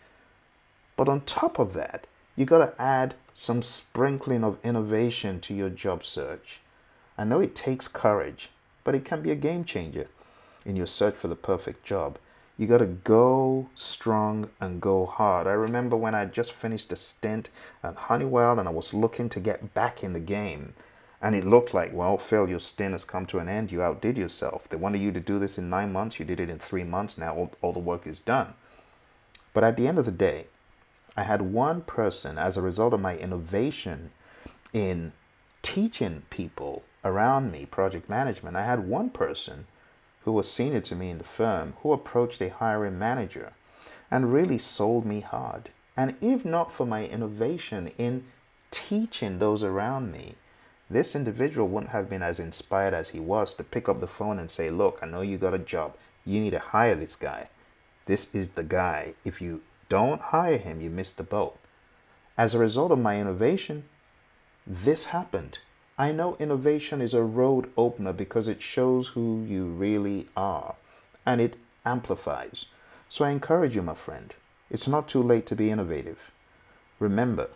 But 0.95 1.09
on 1.09 1.21
top 1.21 1.59
of 1.59 1.73
that, 1.73 2.07
you 2.35 2.45
got 2.45 2.59
to 2.59 2.81
add 2.81 3.15
some 3.33 3.61
sprinkling 3.61 4.43
of 4.43 4.57
innovation 4.63 5.39
to 5.41 5.53
your 5.53 5.69
job 5.69 6.03
search. 6.03 6.59
I 7.17 7.23
know 7.23 7.39
it 7.39 7.55
takes 7.55 7.87
courage 7.87 8.49
but 8.83 8.95
it 8.95 9.05
can 9.05 9.21
be 9.21 9.31
a 9.31 9.35
game 9.35 9.63
changer 9.63 10.07
in 10.65 10.75
your 10.75 10.85
search 10.85 11.15
for 11.15 11.27
the 11.27 11.35
perfect 11.35 11.83
job. 11.83 12.17
You 12.57 12.67
got 12.67 12.79
to 12.79 12.85
go 12.85 13.69
strong 13.75 14.49
and 14.59 14.81
go 14.81 15.05
hard. 15.05 15.47
I 15.47 15.51
remember 15.51 15.95
when 15.95 16.13
I 16.13 16.25
just 16.25 16.51
finished 16.51 16.91
a 16.91 16.95
stint 16.95 17.49
at 17.83 17.95
Honeywell 17.95 18.59
and 18.59 18.67
I 18.67 18.71
was 18.71 18.93
looking 18.93 19.29
to 19.29 19.39
get 19.39 19.73
back 19.73 20.03
in 20.03 20.13
the 20.13 20.19
game. 20.19 20.73
And 21.23 21.35
it 21.35 21.45
looked 21.45 21.73
like, 21.73 21.93
well, 21.93 22.17
Phil, 22.17 22.49
your 22.49 22.59
stint 22.59 22.93
has 22.93 23.03
come 23.03 23.25
to 23.27 23.39
an 23.39 23.47
end. 23.47 23.71
You 23.71 23.81
outdid 23.81 24.17
yourself. 24.17 24.67
They 24.67 24.77
wanted 24.77 25.01
you 25.01 25.11
to 25.11 25.19
do 25.19 25.39
this 25.39 25.57
in 25.57 25.69
nine 25.69 25.91
months. 25.91 26.19
You 26.19 26.25
did 26.25 26.39
it 26.39 26.49
in 26.49 26.59
three 26.59 26.83
months. 26.83 27.17
Now 27.17 27.35
all, 27.35 27.51
all 27.61 27.73
the 27.73 27.79
work 27.79 28.07
is 28.07 28.19
done. 28.19 28.53
But 29.53 29.63
at 29.63 29.77
the 29.77 29.87
end 29.87 29.99
of 29.99 30.05
the 30.05 30.11
day, 30.11 30.47
I 31.21 31.23
had 31.23 31.53
one 31.53 31.81
person, 31.81 32.39
as 32.39 32.57
a 32.57 32.63
result 32.63 32.95
of 32.95 32.99
my 32.99 33.15
innovation 33.15 34.09
in 34.73 35.11
teaching 35.61 36.23
people 36.31 36.81
around 37.05 37.51
me, 37.51 37.67
project 37.67 38.09
management, 38.09 38.55
I 38.55 38.65
had 38.65 38.87
one 38.87 39.11
person 39.11 39.67
who 40.23 40.31
was 40.31 40.51
senior 40.51 40.81
to 40.81 40.95
me 40.95 41.11
in 41.11 41.19
the 41.19 41.23
firm 41.23 41.75
who 41.83 41.93
approached 41.93 42.41
a 42.41 42.49
hiring 42.49 42.97
manager 42.97 43.53
and 44.09 44.33
really 44.33 44.57
sold 44.57 45.05
me 45.05 45.19
hard. 45.19 45.69
And 45.95 46.15
if 46.21 46.43
not 46.43 46.73
for 46.73 46.87
my 46.87 47.05
innovation 47.05 47.91
in 47.99 48.25
teaching 48.71 49.37
those 49.37 49.61
around 49.61 50.11
me, 50.11 50.33
this 50.89 51.15
individual 51.15 51.67
wouldn't 51.67 51.91
have 51.91 52.09
been 52.09 52.23
as 52.23 52.39
inspired 52.39 52.95
as 52.95 53.09
he 53.09 53.19
was 53.19 53.53
to 53.53 53.63
pick 53.63 53.87
up 53.87 53.99
the 53.99 54.07
phone 54.07 54.39
and 54.39 54.49
say, 54.49 54.71
Look, 54.71 54.97
I 55.03 55.05
know 55.05 55.21
you 55.21 55.37
got 55.37 55.53
a 55.53 55.59
job. 55.59 55.93
You 56.25 56.41
need 56.41 56.49
to 56.49 56.69
hire 56.73 56.95
this 56.95 57.13
guy. 57.13 57.49
This 58.07 58.33
is 58.33 58.49
the 58.49 58.63
guy. 58.63 59.13
If 59.23 59.39
you 59.39 59.61
don't 59.91 60.21
hire 60.21 60.57
him, 60.57 60.79
you 60.79 60.89
missed 60.89 61.17
the 61.17 61.23
boat. 61.23 61.57
As 62.37 62.53
a 62.53 62.59
result 62.59 62.93
of 62.93 62.99
my 62.99 63.19
innovation, 63.19 63.83
this 64.65 65.07
happened. 65.07 65.59
I 65.97 66.13
know 66.13 66.37
innovation 66.39 67.01
is 67.01 67.13
a 67.13 67.23
road 67.23 67.69
opener 67.75 68.13
because 68.13 68.47
it 68.47 68.61
shows 68.61 69.09
who 69.09 69.43
you 69.43 69.65
really 69.65 70.29
are 70.37 70.75
and 71.25 71.41
it 71.41 71.57
amplifies. 71.83 72.67
So 73.09 73.25
I 73.25 73.31
encourage 73.31 73.75
you, 73.75 73.81
my 73.81 73.95
friend, 73.95 74.33
it's 74.69 74.87
not 74.87 75.09
too 75.09 75.21
late 75.21 75.45
to 75.47 75.57
be 75.57 75.69
innovative. 75.69 76.31
Remember, 76.97 77.49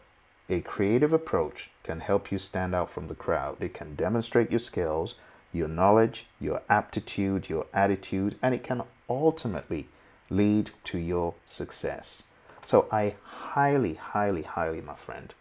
a 0.50 0.60
creative 0.60 1.14
approach 1.14 1.70
can 1.84 2.02
help 2.02 2.34
you 2.34 2.38
stand 2.38 2.76
out 2.76 2.92
from 2.92 3.08
the 3.08 3.16
crowd. 3.16 3.56
It 3.62 3.74
can 3.74 3.96
demonstrate 3.96 4.52
your 4.52 4.60
skills, 4.60 5.16
your 5.54 5.70
knowledge, 5.70 6.26
your 6.42 6.62
aptitude, 6.68 7.48
your 7.48 7.68
attitude, 7.74 8.36
and 8.42 8.54
it 8.54 8.62
can 8.62 8.84
ultimately 9.10 9.88
lead 10.30 10.72
to 10.86 10.98
your 10.98 11.36
success. 11.46 12.24
So 12.66 12.88
I 12.92 13.16
highly, 13.24 13.94
highly, 13.96 14.42
highly, 14.42 14.82
my 14.82 14.96
friend, 14.96 15.34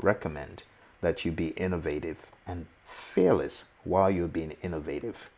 recommend 0.00 0.64
that 1.00 1.24
you 1.24 1.32
be 1.32 1.48
innovative 1.48 2.18
and 2.46 2.66
fearless 2.86 3.64
while 3.84 4.10
you're 4.10 4.28
being 4.28 4.56
innovative. 4.62 5.28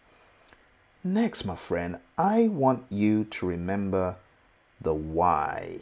Next, 1.02 1.44
my 1.44 1.56
friend, 1.56 1.98
I 2.16 2.48
want 2.48 2.84
you 2.88 3.24
to 3.24 3.46
remember 3.46 4.16
the 4.80 4.94
why. 4.94 5.80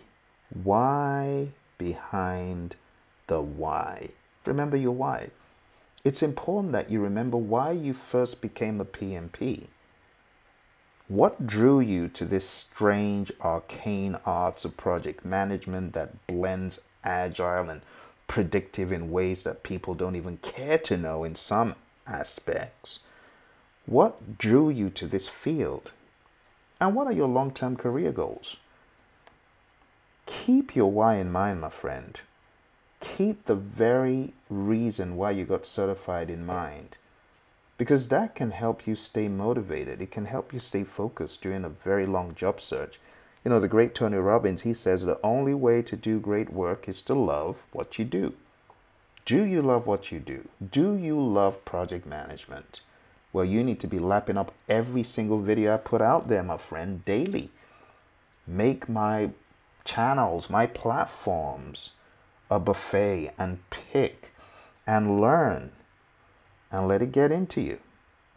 Why 0.62 1.48
behind 1.78 2.76
the 3.28 3.40
why. 3.40 4.10
Remember 4.44 4.76
your 4.76 4.92
why. 4.92 5.30
It's 6.04 6.22
important 6.22 6.72
that 6.72 6.90
you 6.90 7.00
remember 7.00 7.36
why 7.36 7.70
you 7.70 7.94
first 7.94 8.42
became 8.42 8.80
a 8.80 8.84
PMP. 8.84 9.68
What 11.12 11.46
drew 11.46 11.78
you 11.78 12.08
to 12.08 12.24
this 12.24 12.48
strange 12.48 13.30
arcane 13.42 14.16
arts 14.24 14.64
of 14.64 14.78
project 14.78 15.26
management 15.26 15.92
that 15.92 16.26
blends 16.26 16.80
agile 17.04 17.68
and 17.68 17.82
predictive 18.28 18.90
in 18.90 19.10
ways 19.10 19.42
that 19.42 19.62
people 19.62 19.92
don't 19.92 20.16
even 20.16 20.38
care 20.38 20.78
to 20.78 20.96
know 20.96 21.22
in 21.22 21.34
some 21.34 21.74
aspects? 22.06 23.00
What 23.84 24.38
drew 24.38 24.70
you 24.70 24.88
to 24.88 25.06
this 25.06 25.28
field? 25.28 25.90
And 26.80 26.94
what 26.94 27.06
are 27.06 27.12
your 27.12 27.28
long 27.28 27.50
term 27.50 27.76
career 27.76 28.10
goals? 28.10 28.56
Keep 30.24 30.74
your 30.74 30.90
why 30.90 31.16
in 31.16 31.30
mind, 31.30 31.60
my 31.60 31.68
friend 31.68 32.18
keep 33.02 33.44
the 33.46 33.54
very 33.54 34.32
reason 34.48 35.16
why 35.16 35.32
you 35.32 35.44
got 35.44 35.66
certified 35.66 36.30
in 36.30 36.46
mind 36.46 36.96
because 37.78 38.08
that 38.08 38.34
can 38.34 38.50
help 38.50 38.86
you 38.86 38.94
stay 38.94 39.28
motivated. 39.28 40.00
It 40.00 40.10
can 40.10 40.26
help 40.26 40.52
you 40.52 40.60
stay 40.60 40.84
focused 40.84 41.40
during 41.40 41.64
a 41.64 41.68
very 41.68 42.06
long 42.06 42.34
job 42.34 42.60
search. 42.60 43.00
You 43.44 43.50
know, 43.50 43.58
the 43.58 43.68
great 43.68 43.94
Tony 43.94 44.18
Robbins, 44.18 44.62
he 44.62 44.74
says 44.74 45.02
the 45.02 45.18
only 45.22 45.54
way 45.54 45.82
to 45.82 45.96
do 45.96 46.20
great 46.20 46.52
work 46.52 46.88
is 46.88 47.02
to 47.02 47.14
love 47.14 47.56
what 47.72 47.98
you 47.98 48.04
do. 48.04 48.34
Do 49.24 49.44
you 49.44 49.62
love 49.62 49.86
what 49.86 50.12
you 50.12 50.18
do? 50.18 50.48
Do 50.70 50.96
you 50.96 51.20
love 51.20 51.64
project 51.64 52.06
management? 52.06 52.80
Well, 53.32 53.44
you 53.44 53.64
need 53.64 53.80
to 53.80 53.86
be 53.86 53.98
lapping 53.98 54.36
up 54.36 54.52
every 54.68 55.02
single 55.02 55.40
video 55.40 55.74
I 55.74 55.78
put 55.78 56.02
out 56.02 56.28
there, 56.28 56.42
my 56.42 56.58
friend, 56.58 57.04
daily. 57.04 57.50
Make 58.46 58.88
my 58.88 59.30
channels, 59.84 60.50
my 60.50 60.66
platforms, 60.66 61.92
a 62.50 62.58
buffet 62.58 63.32
and 63.38 63.58
pick 63.70 64.32
and 64.86 65.20
learn 65.20 65.70
and 66.72 66.88
let 66.88 67.02
it 67.02 67.12
get 67.12 67.30
into 67.30 67.60
you. 67.60 67.78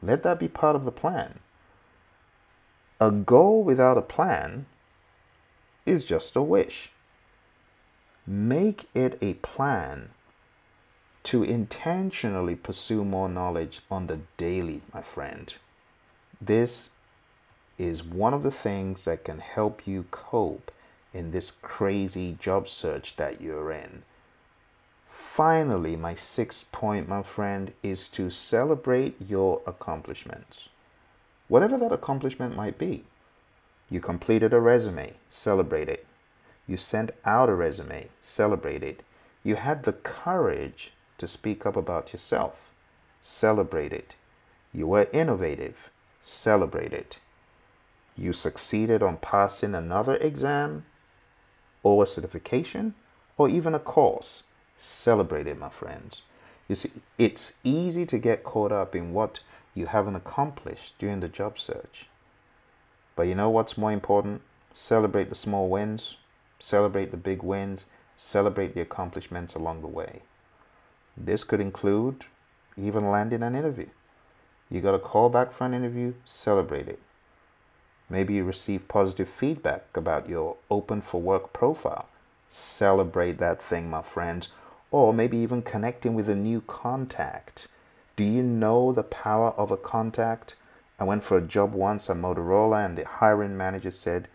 Let 0.03 0.21
that 0.23 0.39
be 0.39 0.47
part 0.47 0.75
of 0.75 0.85
the 0.85 0.91
plan. 0.91 1.39
A 2.99 3.09
goal 3.09 3.63
without 3.63 3.97
a 3.97 4.01
plan 4.01 4.67
is 5.85 6.05
just 6.05 6.35
a 6.35 6.41
wish. 6.41 6.91
Make 8.27 8.87
it 8.93 9.17
a 9.21 9.35
plan 9.35 10.09
to 11.23 11.43
intentionally 11.43 12.55
pursue 12.55 13.03
more 13.03 13.29
knowledge 13.29 13.81
on 13.89 14.07
the 14.07 14.19
daily, 14.37 14.81
my 14.93 15.01
friend. 15.01 15.53
This 16.39 16.91
is 17.77 18.03
one 18.03 18.33
of 18.33 18.43
the 18.43 18.51
things 18.51 19.05
that 19.05 19.23
can 19.23 19.39
help 19.39 19.87
you 19.87 20.05
cope 20.11 20.71
in 21.13 21.31
this 21.31 21.51
crazy 21.61 22.37
job 22.39 22.67
search 22.67 23.15
that 23.15 23.41
you're 23.41 23.71
in. 23.71 24.03
Finally, 25.35 25.97
my 25.97 26.15
sixth 26.15 26.71
point, 26.71 27.09
my 27.09 27.21
friend, 27.21 27.73
is 27.83 28.07
to 28.07 28.29
celebrate 28.29 29.17
your 29.19 29.61
accomplishments. 29.67 30.69
Whatever 31.49 31.77
that 31.77 31.91
accomplishment 31.91 32.55
might 32.55 32.77
be. 32.77 33.03
You 33.89 33.99
completed 33.99 34.53
a 34.53 34.61
resume, 34.61 35.15
celebrate 35.29 35.89
it. 35.89 36.05
You 36.65 36.77
sent 36.77 37.11
out 37.25 37.49
a 37.49 37.53
resume, 37.53 38.07
celebrate 38.21 38.81
it. 38.81 39.03
You 39.43 39.57
had 39.57 39.83
the 39.83 39.91
courage 39.91 40.93
to 41.17 41.27
speak 41.27 41.65
up 41.65 41.75
about 41.75 42.13
yourself, 42.13 42.71
celebrate 43.21 43.91
it. 43.91 44.15
You 44.73 44.87
were 44.87 45.09
innovative, 45.11 45.89
celebrate 46.23 46.93
it. 46.93 47.17
You 48.15 48.31
succeeded 48.31 49.03
on 49.03 49.17
passing 49.17 49.75
another 49.75 50.15
exam, 50.15 50.85
or 51.83 52.03
a 52.03 52.07
certification 52.07 52.95
or 53.37 53.49
even 53.49 53.75
a 53.75 53.79
course. 53.79 54.43
Celebrate 54.85 55.47
it, 55.47 55.57
my 55.57 55.69
friends. 55.69 56.21
You 56.67 56.75
see, 56.75 56.91
it's 57.17 57.53
easy 57.63 58.05
to 58.05 58.19
get 58.19 58.43
caught 58.43 58.71
up 58.71 58.95
in 58.95 59.13
what 59.13 59.39
you 59.73 59.87
haven't 59.87 60.15
accomplished 60.15 60.93
during 60.99 61.21
the 61.21 61.27
job 61.27 61.57
search. 61.57 62.05
But 63.15 63.23
you 63.23 63.33
know 63.33 63.49
what's 63.49 63.79
more 63.79 63.91
important? 63.91 64.41
Celebrate 64.73 65.29
the 65.29 65.35
small 65.35 65.69
wins, 65.69 66.17
celebrate 66.59 67.09
the 67.09 67.17
big 67.17 67.41
wins, 67.41 67.85
celebrate 68.15 68.75
the 68.75 68.81
accomplishments 68.81 69.55
along 69.55 69.81
the 69.81 69.87
way. 69.87 70.21
This 71.17 71.43
could 71.43 71.59
include 71.59 72.25
even 72.77 73.09
landing 73.09 73.41
an 73.41 73.55
interview. 73.55 73.87
You 74.69 74.81
got 74.81 74.93
a 74.93 74.99
call 74.99 75.29
back 75.29 75.51
for 75.51 75.65
an 75.65 75.73
interview, 75.73 76.13
celebrate 76.25 76.87
it. 76.87 76.99
Maybe 78.07 78.35
you 78.35 78.43
receive 78.43 78.87
positive 78.87 79.29
feedback 79.29 79.85
about 79.95 80.29
your 80.29 80.57
open 80.69 81.01
for 81.01 81.19
work 81.19 81.53
profile. 81.53 82.07
Celebrate 82.49 83.39
that 83.39 83.59
thing, 83.59 83.89
my 83.89 84.03
friends. 84.03 84.49
Or 84.95 85.13
maybe 85.13 85.37
even 85.37 85.61
connecting 85.61 86.13
with 86.13 86.29
a 86.29 86.35
new 86.35 86.61
contact. 86.61 87.67
Do 88.15 88.23
you 88.23 88.41
know 88.41 88.93
the 88.93 89.03
power 89.03 89.49
of 89.57 89.69
a 89.69 89.77
contact? 89.77 90.55
I 90.97 91.03
went 91.03 91.25
for 91.25 91.37
a 91.37 91.41
job 91.41 91.73
once 91.73 92.09
at 92.09 92.15
Motorola, 92.15 92.85
and 92.85 92.97
the 92.97 93.05
hiring 93.05 93.57
manager 93.57 93.91
said, 93.91 94.29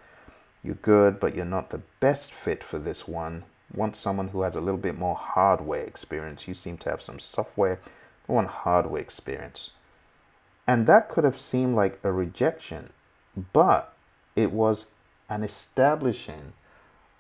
You're 0.62 0.74
good, 0.74 1.18
but 1.18 1.34
you're 1.34 1.44
not 1.46 1.70
the 1.70 1.80
best 2.00 2.30
fit 2.30 2.62
for 2.62 2.78
this 2.78 3.08
one. 3.08 3.44
Want 3.72 3.96
someone 3.96 4.28
who 4.28 4.42
has 4.42 4.54
a 4.54 4.60
little 4.60 4.80
bit 4.80 4.98
more 4.98 5.14
hardware 5.14 5.84
experience. 5.84 6.46
You 6.46 6.54
seem 6.54 6.76
to 6.78 6.90
have 6.90 7.00
some 7.00 7.20
software, 7.20 7.80
I 8.28 8.32
want 8.32 8.48
hardware 8.48 9.00
experience. 9.00 9.70
And 10.66 10.86
that 10.86 11.08
could 11.08 11.24
have 11.24 11.40
seemed 11.40 11.74
like 11.74 11.98
a 12.04 12.12
rejection 12.12 12.90
but 13.52 13.94
it 14.36 14.52
was 14.52 14.86
an 15.28 15.42
establishing 15.42 16.52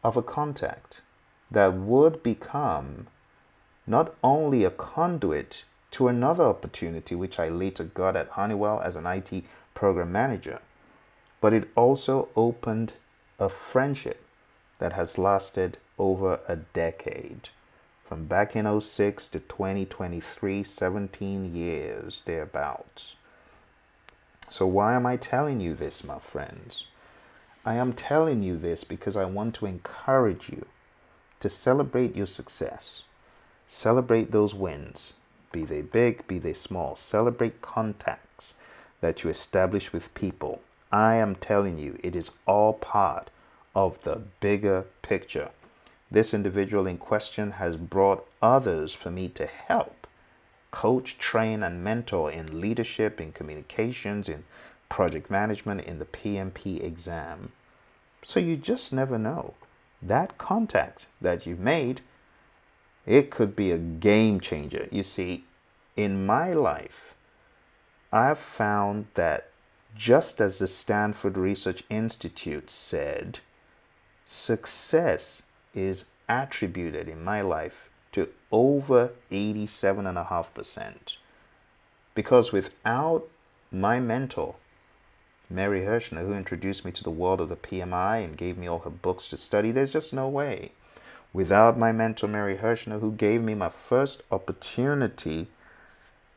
of 0.02 0.16
a 0.16 0.22
contact 0.22 1.02
that 1.50 1.74
would 1.74 2.22
become 2.22 3.06
not 3.90 4.14
only 4.22 4.62
a 4.64 4.70
conduit 4.70 5.64
to 5.90 6.06
another 6.06 6.44
opportunity, 6.44 7.16
which 7.16 7.40
I 7.40 7.48
later 7.48 7.82
got 7.82 8.14
at 8.14 8.28
Honeywell 8.28 8.80
as 8.80 8.94
an 8.94 9.04
IT 9.04 9.44
program 9.74 10.12
manager, 10.12 10.60
but 11.40 11.52
it 11.52 11.68
also 11.74 12.28
opened 12.36 12.92
a 13.40 13.48
friendship 13.48 14.22
that 14.78 14.92
has 14.92 15.18
lasted 15.18 15.78
over 15.98 16.38
a 16.46 16.54
decade. 16.54 17.48
From 18.04 18.26
back 18.26 18.54
in 18.54 18.80
06 18.80 19.26
to 19.28 19.40
2023, 19.40 20.62
17 20.62 21.54
years 21.54 22.22
thereabouts. 22.26 23.14
So, 24.48 24.66
why 24.66 24.94
am 24.94 25.06
I 25.06 25.16
telling 25.16 25.60
you 25.60 25.74
this, 25.74 26.04
my 26.04 26.18
friends? 26.20 26.84
I 27.64 27.74
am 27.74 27.92
telling 27.92 28.42
you 28.42 28.56
this 28.56 28.84
because 28.84 29.16
I 29.16 29.24
want 29.24 29.56
to 29.56 29.66
encourage 29.66 30.48
you 30.48 30.66
to 31.40 31.48
celebrate 31.48 32.16
your 32.16 32.26
success. 32.26 33.02
Celebrate 33.72 34.32
those 34.32 34.52
wins, 34.52 35.12
be 35.52 35.64
they 35.64 35.80
big, 35.80 36.26
be 36.26 36.40
they 36.40 36.52
small. 36.52 36.96
Celebrate 36.96 37.62
contacts 37.62 38.56
that 39.00 39.22
you 39.22 39.30
establish 39.30 39.92
with 39.92 40.12
people. 40.12 40.60
I 40.90 41.14
am 41.14 41.36
telling 41.36 41.78
you, 41.78 41.96
it 42.02 42.16
is 42.16 42.32
all 42.46 42.72
part 42.72 43.30
of 43.72 44.02
the 44.02 44.22
bigger 44.40 44.86
picture. 45.02 45.50
This 46.10 46.34
individual 46.34 46.88
in 46.88 46.98
question 46.98 47.52
has 47.52 47.76
brought 47.76 48.26
others 48.42 48.92
for 48.92 49.12
me 49.12 49.28
to 49.28 49.46
help 49.46 50.08
coach, 50.72 51.16
train, 51.16 51.62
and 51.62 51.84
mentor 51.84 52.28
in 52.28 52.60
leadership, 52.60 53.20
in 53.20 53.30
communications, 53.30 54.28
in 54.28 54.42
project 54.88 55.30
management, 55.30 55.82
in 55.82 56.00
the 56.00 56.04
PMP 56.06 56.82
exam. 56.82 57.52
So 58.24 58.40
you 58.40 58.56
just 58.56 58.92
never 58.92 59.16
know. 59.16 59.54
That 60.02 60.38
contact 60.38 61.06
that 61.20 61.46
you've 61.46 61.60
made, 61.60 62.00
it 63.06 63.30
could 63.30 63.56
be 63.56 63.72
a 63.72 63.78
game 63.78 64.40
changer. 64.40 64.88
You 64.90 65.02
see, 65.02 65.44
in 65.96 66.26
my 66.26 66.52
life, 66.52 67.14
I've 68.12 68.38
found 68.38 69.06
that 69.14 69.48
just 69.96 70.40
as 70.40 70.58
the 70.58 70.68
Stanford 70.68 71.36
Research 71.36 71.82
Institute 71.90 72.70
said, 72.70 73.40
success 74.26 75.44
is 75.74 76.06
attributed 76.28 77.08
in 77.08 77.24
my 77.24 77.40
life 77.40 77.90
to 78.12 78.28
over 78.52 79.12
87.5%. 79.30 81.16
Because 82.14 82.52
without 82.52 83.28
my 83.70 84.00
mentor, 84.00 84.56
Mary 85.48 85.80
Hershner, 85.80 86.24
who 86.24 86.32
introduced 86.32 86.84
me 86.84 86.92
to 86.92 87.02
the 87.02 87.10
world 87.10 87.40
of 87.40 87.48
the 87.48 87.56
PMI 87.56 88.24
and 88.24 88.36
gave 88.36 88.56
me 88.56 88.68
all 88.68 88.80
her 88.80 88.90
books 88.90 89.28
to 89.28 89.36
study, 89.36 89.72
there's 89.72 89.92
just 89.92 90.14
no 90.14 90.28
way. 90.28 90.72
Without 91.32 91.78
my 91.78 91.92
mentor, 91.92 92.26
Mary 92.26 92.56
Hershner, 92.56 93.00
who 93.00 93.12
gave 93.12 93.40
me 93.40 93.54
my 93.54 93.68
first 93.68 94.22
opportunity 94.32 95.48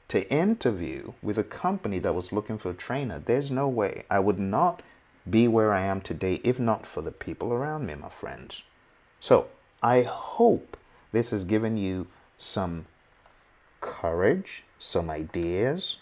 to 0.07 0.29
interview 0.31 1.13
with 1.23 1.37
a 1.39 1.43
company 1.43 1.97
that 1.99 2.13
was 2.13 2.31
looking 2.31 2.59
for 2.59 2.69
a 2.69 2.75
trainer, 2.75 3.17
there's 3.17 3.49
no 3.49 3.67
way 3.67 4.03
I 4.09 4.19
would 4.19 4.37
not 4.37 4.83
be 5.27 5.47
where 5.47 5.73
I 5.73 5.81
am 5.81 6.01
today 6.01 6.41
if 6.43 6.59
not 6.59 6.85
for 6.85 7.01
the 7.01 7.11
people 7.11 7.51
around 7.51 7.87
me, 7.87 7.95
my 7.95 8.09
friends. 8.09 8.61
So 9.19 9.47
I 9.81 10.03
hope 10.03 10.77
this 11.11 11.31
has 11.31 11.45
given 11.45 11.77
you 11.77 12.07
some 12.37 12.85
courage, 13.81 14.63
some 14.77 15.09
ideas. 15.09 15.97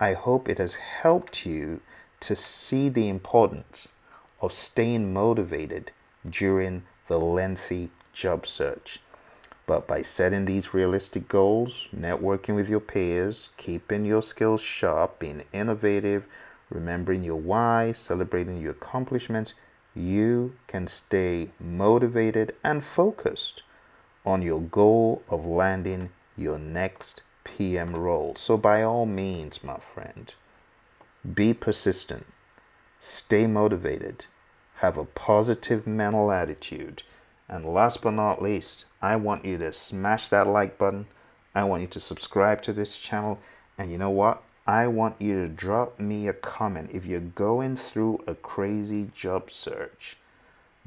I 0.00 0.14
hope 0.14 0.48
it 0.48 0.58
has 0.58 0.74
helped 0.74 1.44
you 1.44 1.80
to 2.20 2.34
see 2.36 2.88
the 2.88 3.08
importance 3.08 3.88
of 4.40 4.52
staying 4.52 5.12
motivated 5.12 5.92
during 6.28 6.84
the 7.08 7.18
lengthy 7.18 7.90
job 8.12 8.46
search. 8.46 9.00
But 9.66 9.86
by 9.86 10.02
setting 10.02 10.44
these 10.44 10.74
realistic 10.74 11.28
goals, 11.28 11.88
networking 11.96 12.56
with 12.56 12.68
your 12.68 12.80
peers, 12.80 13.50
keeping 13.56 14.04
your 14.04 14.22
skills 14.22 14.60
sharp, 14.60 15.18
being 15.18 15.44
innovative, 15.52 16.24
remembering 16.68 17.22
your 17.22 17.36
why, 17.36 17.92
celebrating 17.92 18.60
your 18.60 18.72
accomplishments, 18.72 19.54
you 19.94 20.54
can 20.66 20.86
stay 20.86 21.50
motivated 21.60 22.54
and 22.64 22.84
focused 22.84 23.62
on 24.24 24.42
your 24.42 24.60
goal 24.60 25.22
of 25.28 25.44
landing 25.44 26.10
your 26.36 26.58
next 26.58 27.20
PM 27.44 27.94
role. 27.94 28.34
So, 28.36 28.56
by 28.56 28.82
all 28.82 29.06
means, 29.06 29.62
my 29.62 29.78
friend, 29.78 30.32
be 31.34 31.52
persistent, 31.54 32.26
stay 33.00 33.46
motivated, 33.46 34.24
have 34.76 34.96
a 34.96 35.04
positive 35.04 35.86
mental 35.86 36.32
attitude, 36.32 37.02
and 37.52 37.66
last 37.66 38.00
but 38.00 38.12
not 38.12 38.40
least, 38.40 38.86
I 39.02 39.16
want 39.16 39.44
you 39.44 39.58
to 39.58 39.74
smash 39.74 40.30
that 40.30 40.46
like 40.46 40.78
button. 40.78 41.06
I 41.54 41.64
want 41.64 41.82
you 41.82 41.88
to 41.88 42.00
subscribe 42.00 42.62
to 42.62 42.72
this 42.72 42.96
channel. 42.96 43.38
And 43.76 43.92
you 43.92 43.98
know 43.98 44.08
what? 44.08 44.42
I 44.66 44.86
want 44.86 45.20
you 45.20 45.42
to 45.42 45.48
drop 45.48 46.00
me 46.00 46.28
a 46.28 46.32
comment 46.32 46.90
if 46.94 47.04
you're 47.04 47.20
going 47.20 47.76
through 47.76 48.24
a 48.26 48.34
crazy 48.34 49.10
job 49.14 49.50
search. 49.50 50.16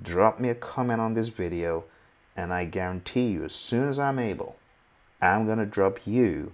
Drop 0.02 0.40
me 0.40 0.50
a 0.50 0.56
comment 0.56 1.00
on 1.00 1.14
this 1.14 1.28
video, 1.28 1.84
and 2.36 2.52
I 2.52 2.66
guarantee 2.66 3.28
you, 3.28 3.46
as 3.46 3.54
soon 3.54 3.88
as 3.88 4.00
I'm 4.00 4.18
able, 4.18 4.56
I'm 5.22 5.46
going 5.46 5.60
to 5.60 5.68
drop 5.68 6.00
you 6.08 6.54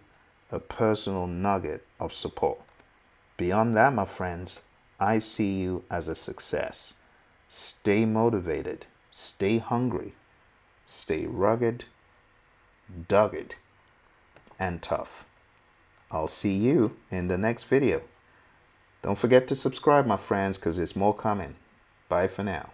a 0.52 0.60
personal 0.60 1.26
nugget 1.26 1.86
of 2.02 2.13
support. 2.13 2.60
Beyond 3.38 3.78
that, 3.78 3.93
my 3.93 4.06
friends, 4.06 4.60
I 5.00 5.19
see 5.19 5.54
you 5.54 5.86
as 5.89 6.10
a 6.10 6.15
success. 6.15 6.95
Stay 7.47 8.04
motivated, 8.04 8.88
stay 9.12 9.58
hungry, 9.60 10.13
stay 10.88 11.26
rugged, 11.26 11.86
dogged, 13.08 13.56
and 14.58 14.82
tough. 14.82 15.26
I'll 16.10 16.28
see 16.28 16.54
you 16.54 16.97
in 17.10 17.28
the 17.28 17.38
next 17.38 17.65
video. 17.65 18.02
Don't 19.02 19.17
forget 19.17 19.47
to 19.47 19.56
subscribe, 19.56 20.06
my 20.06 20.17
friends, 20.17 20.58
because 20.58 20.78
there's 20.78 20.95
more 20.95 21.15
coming. 21.15 21.56
Bye 22.10 22.28
for 22.28 22.43
now. 22.43 22.69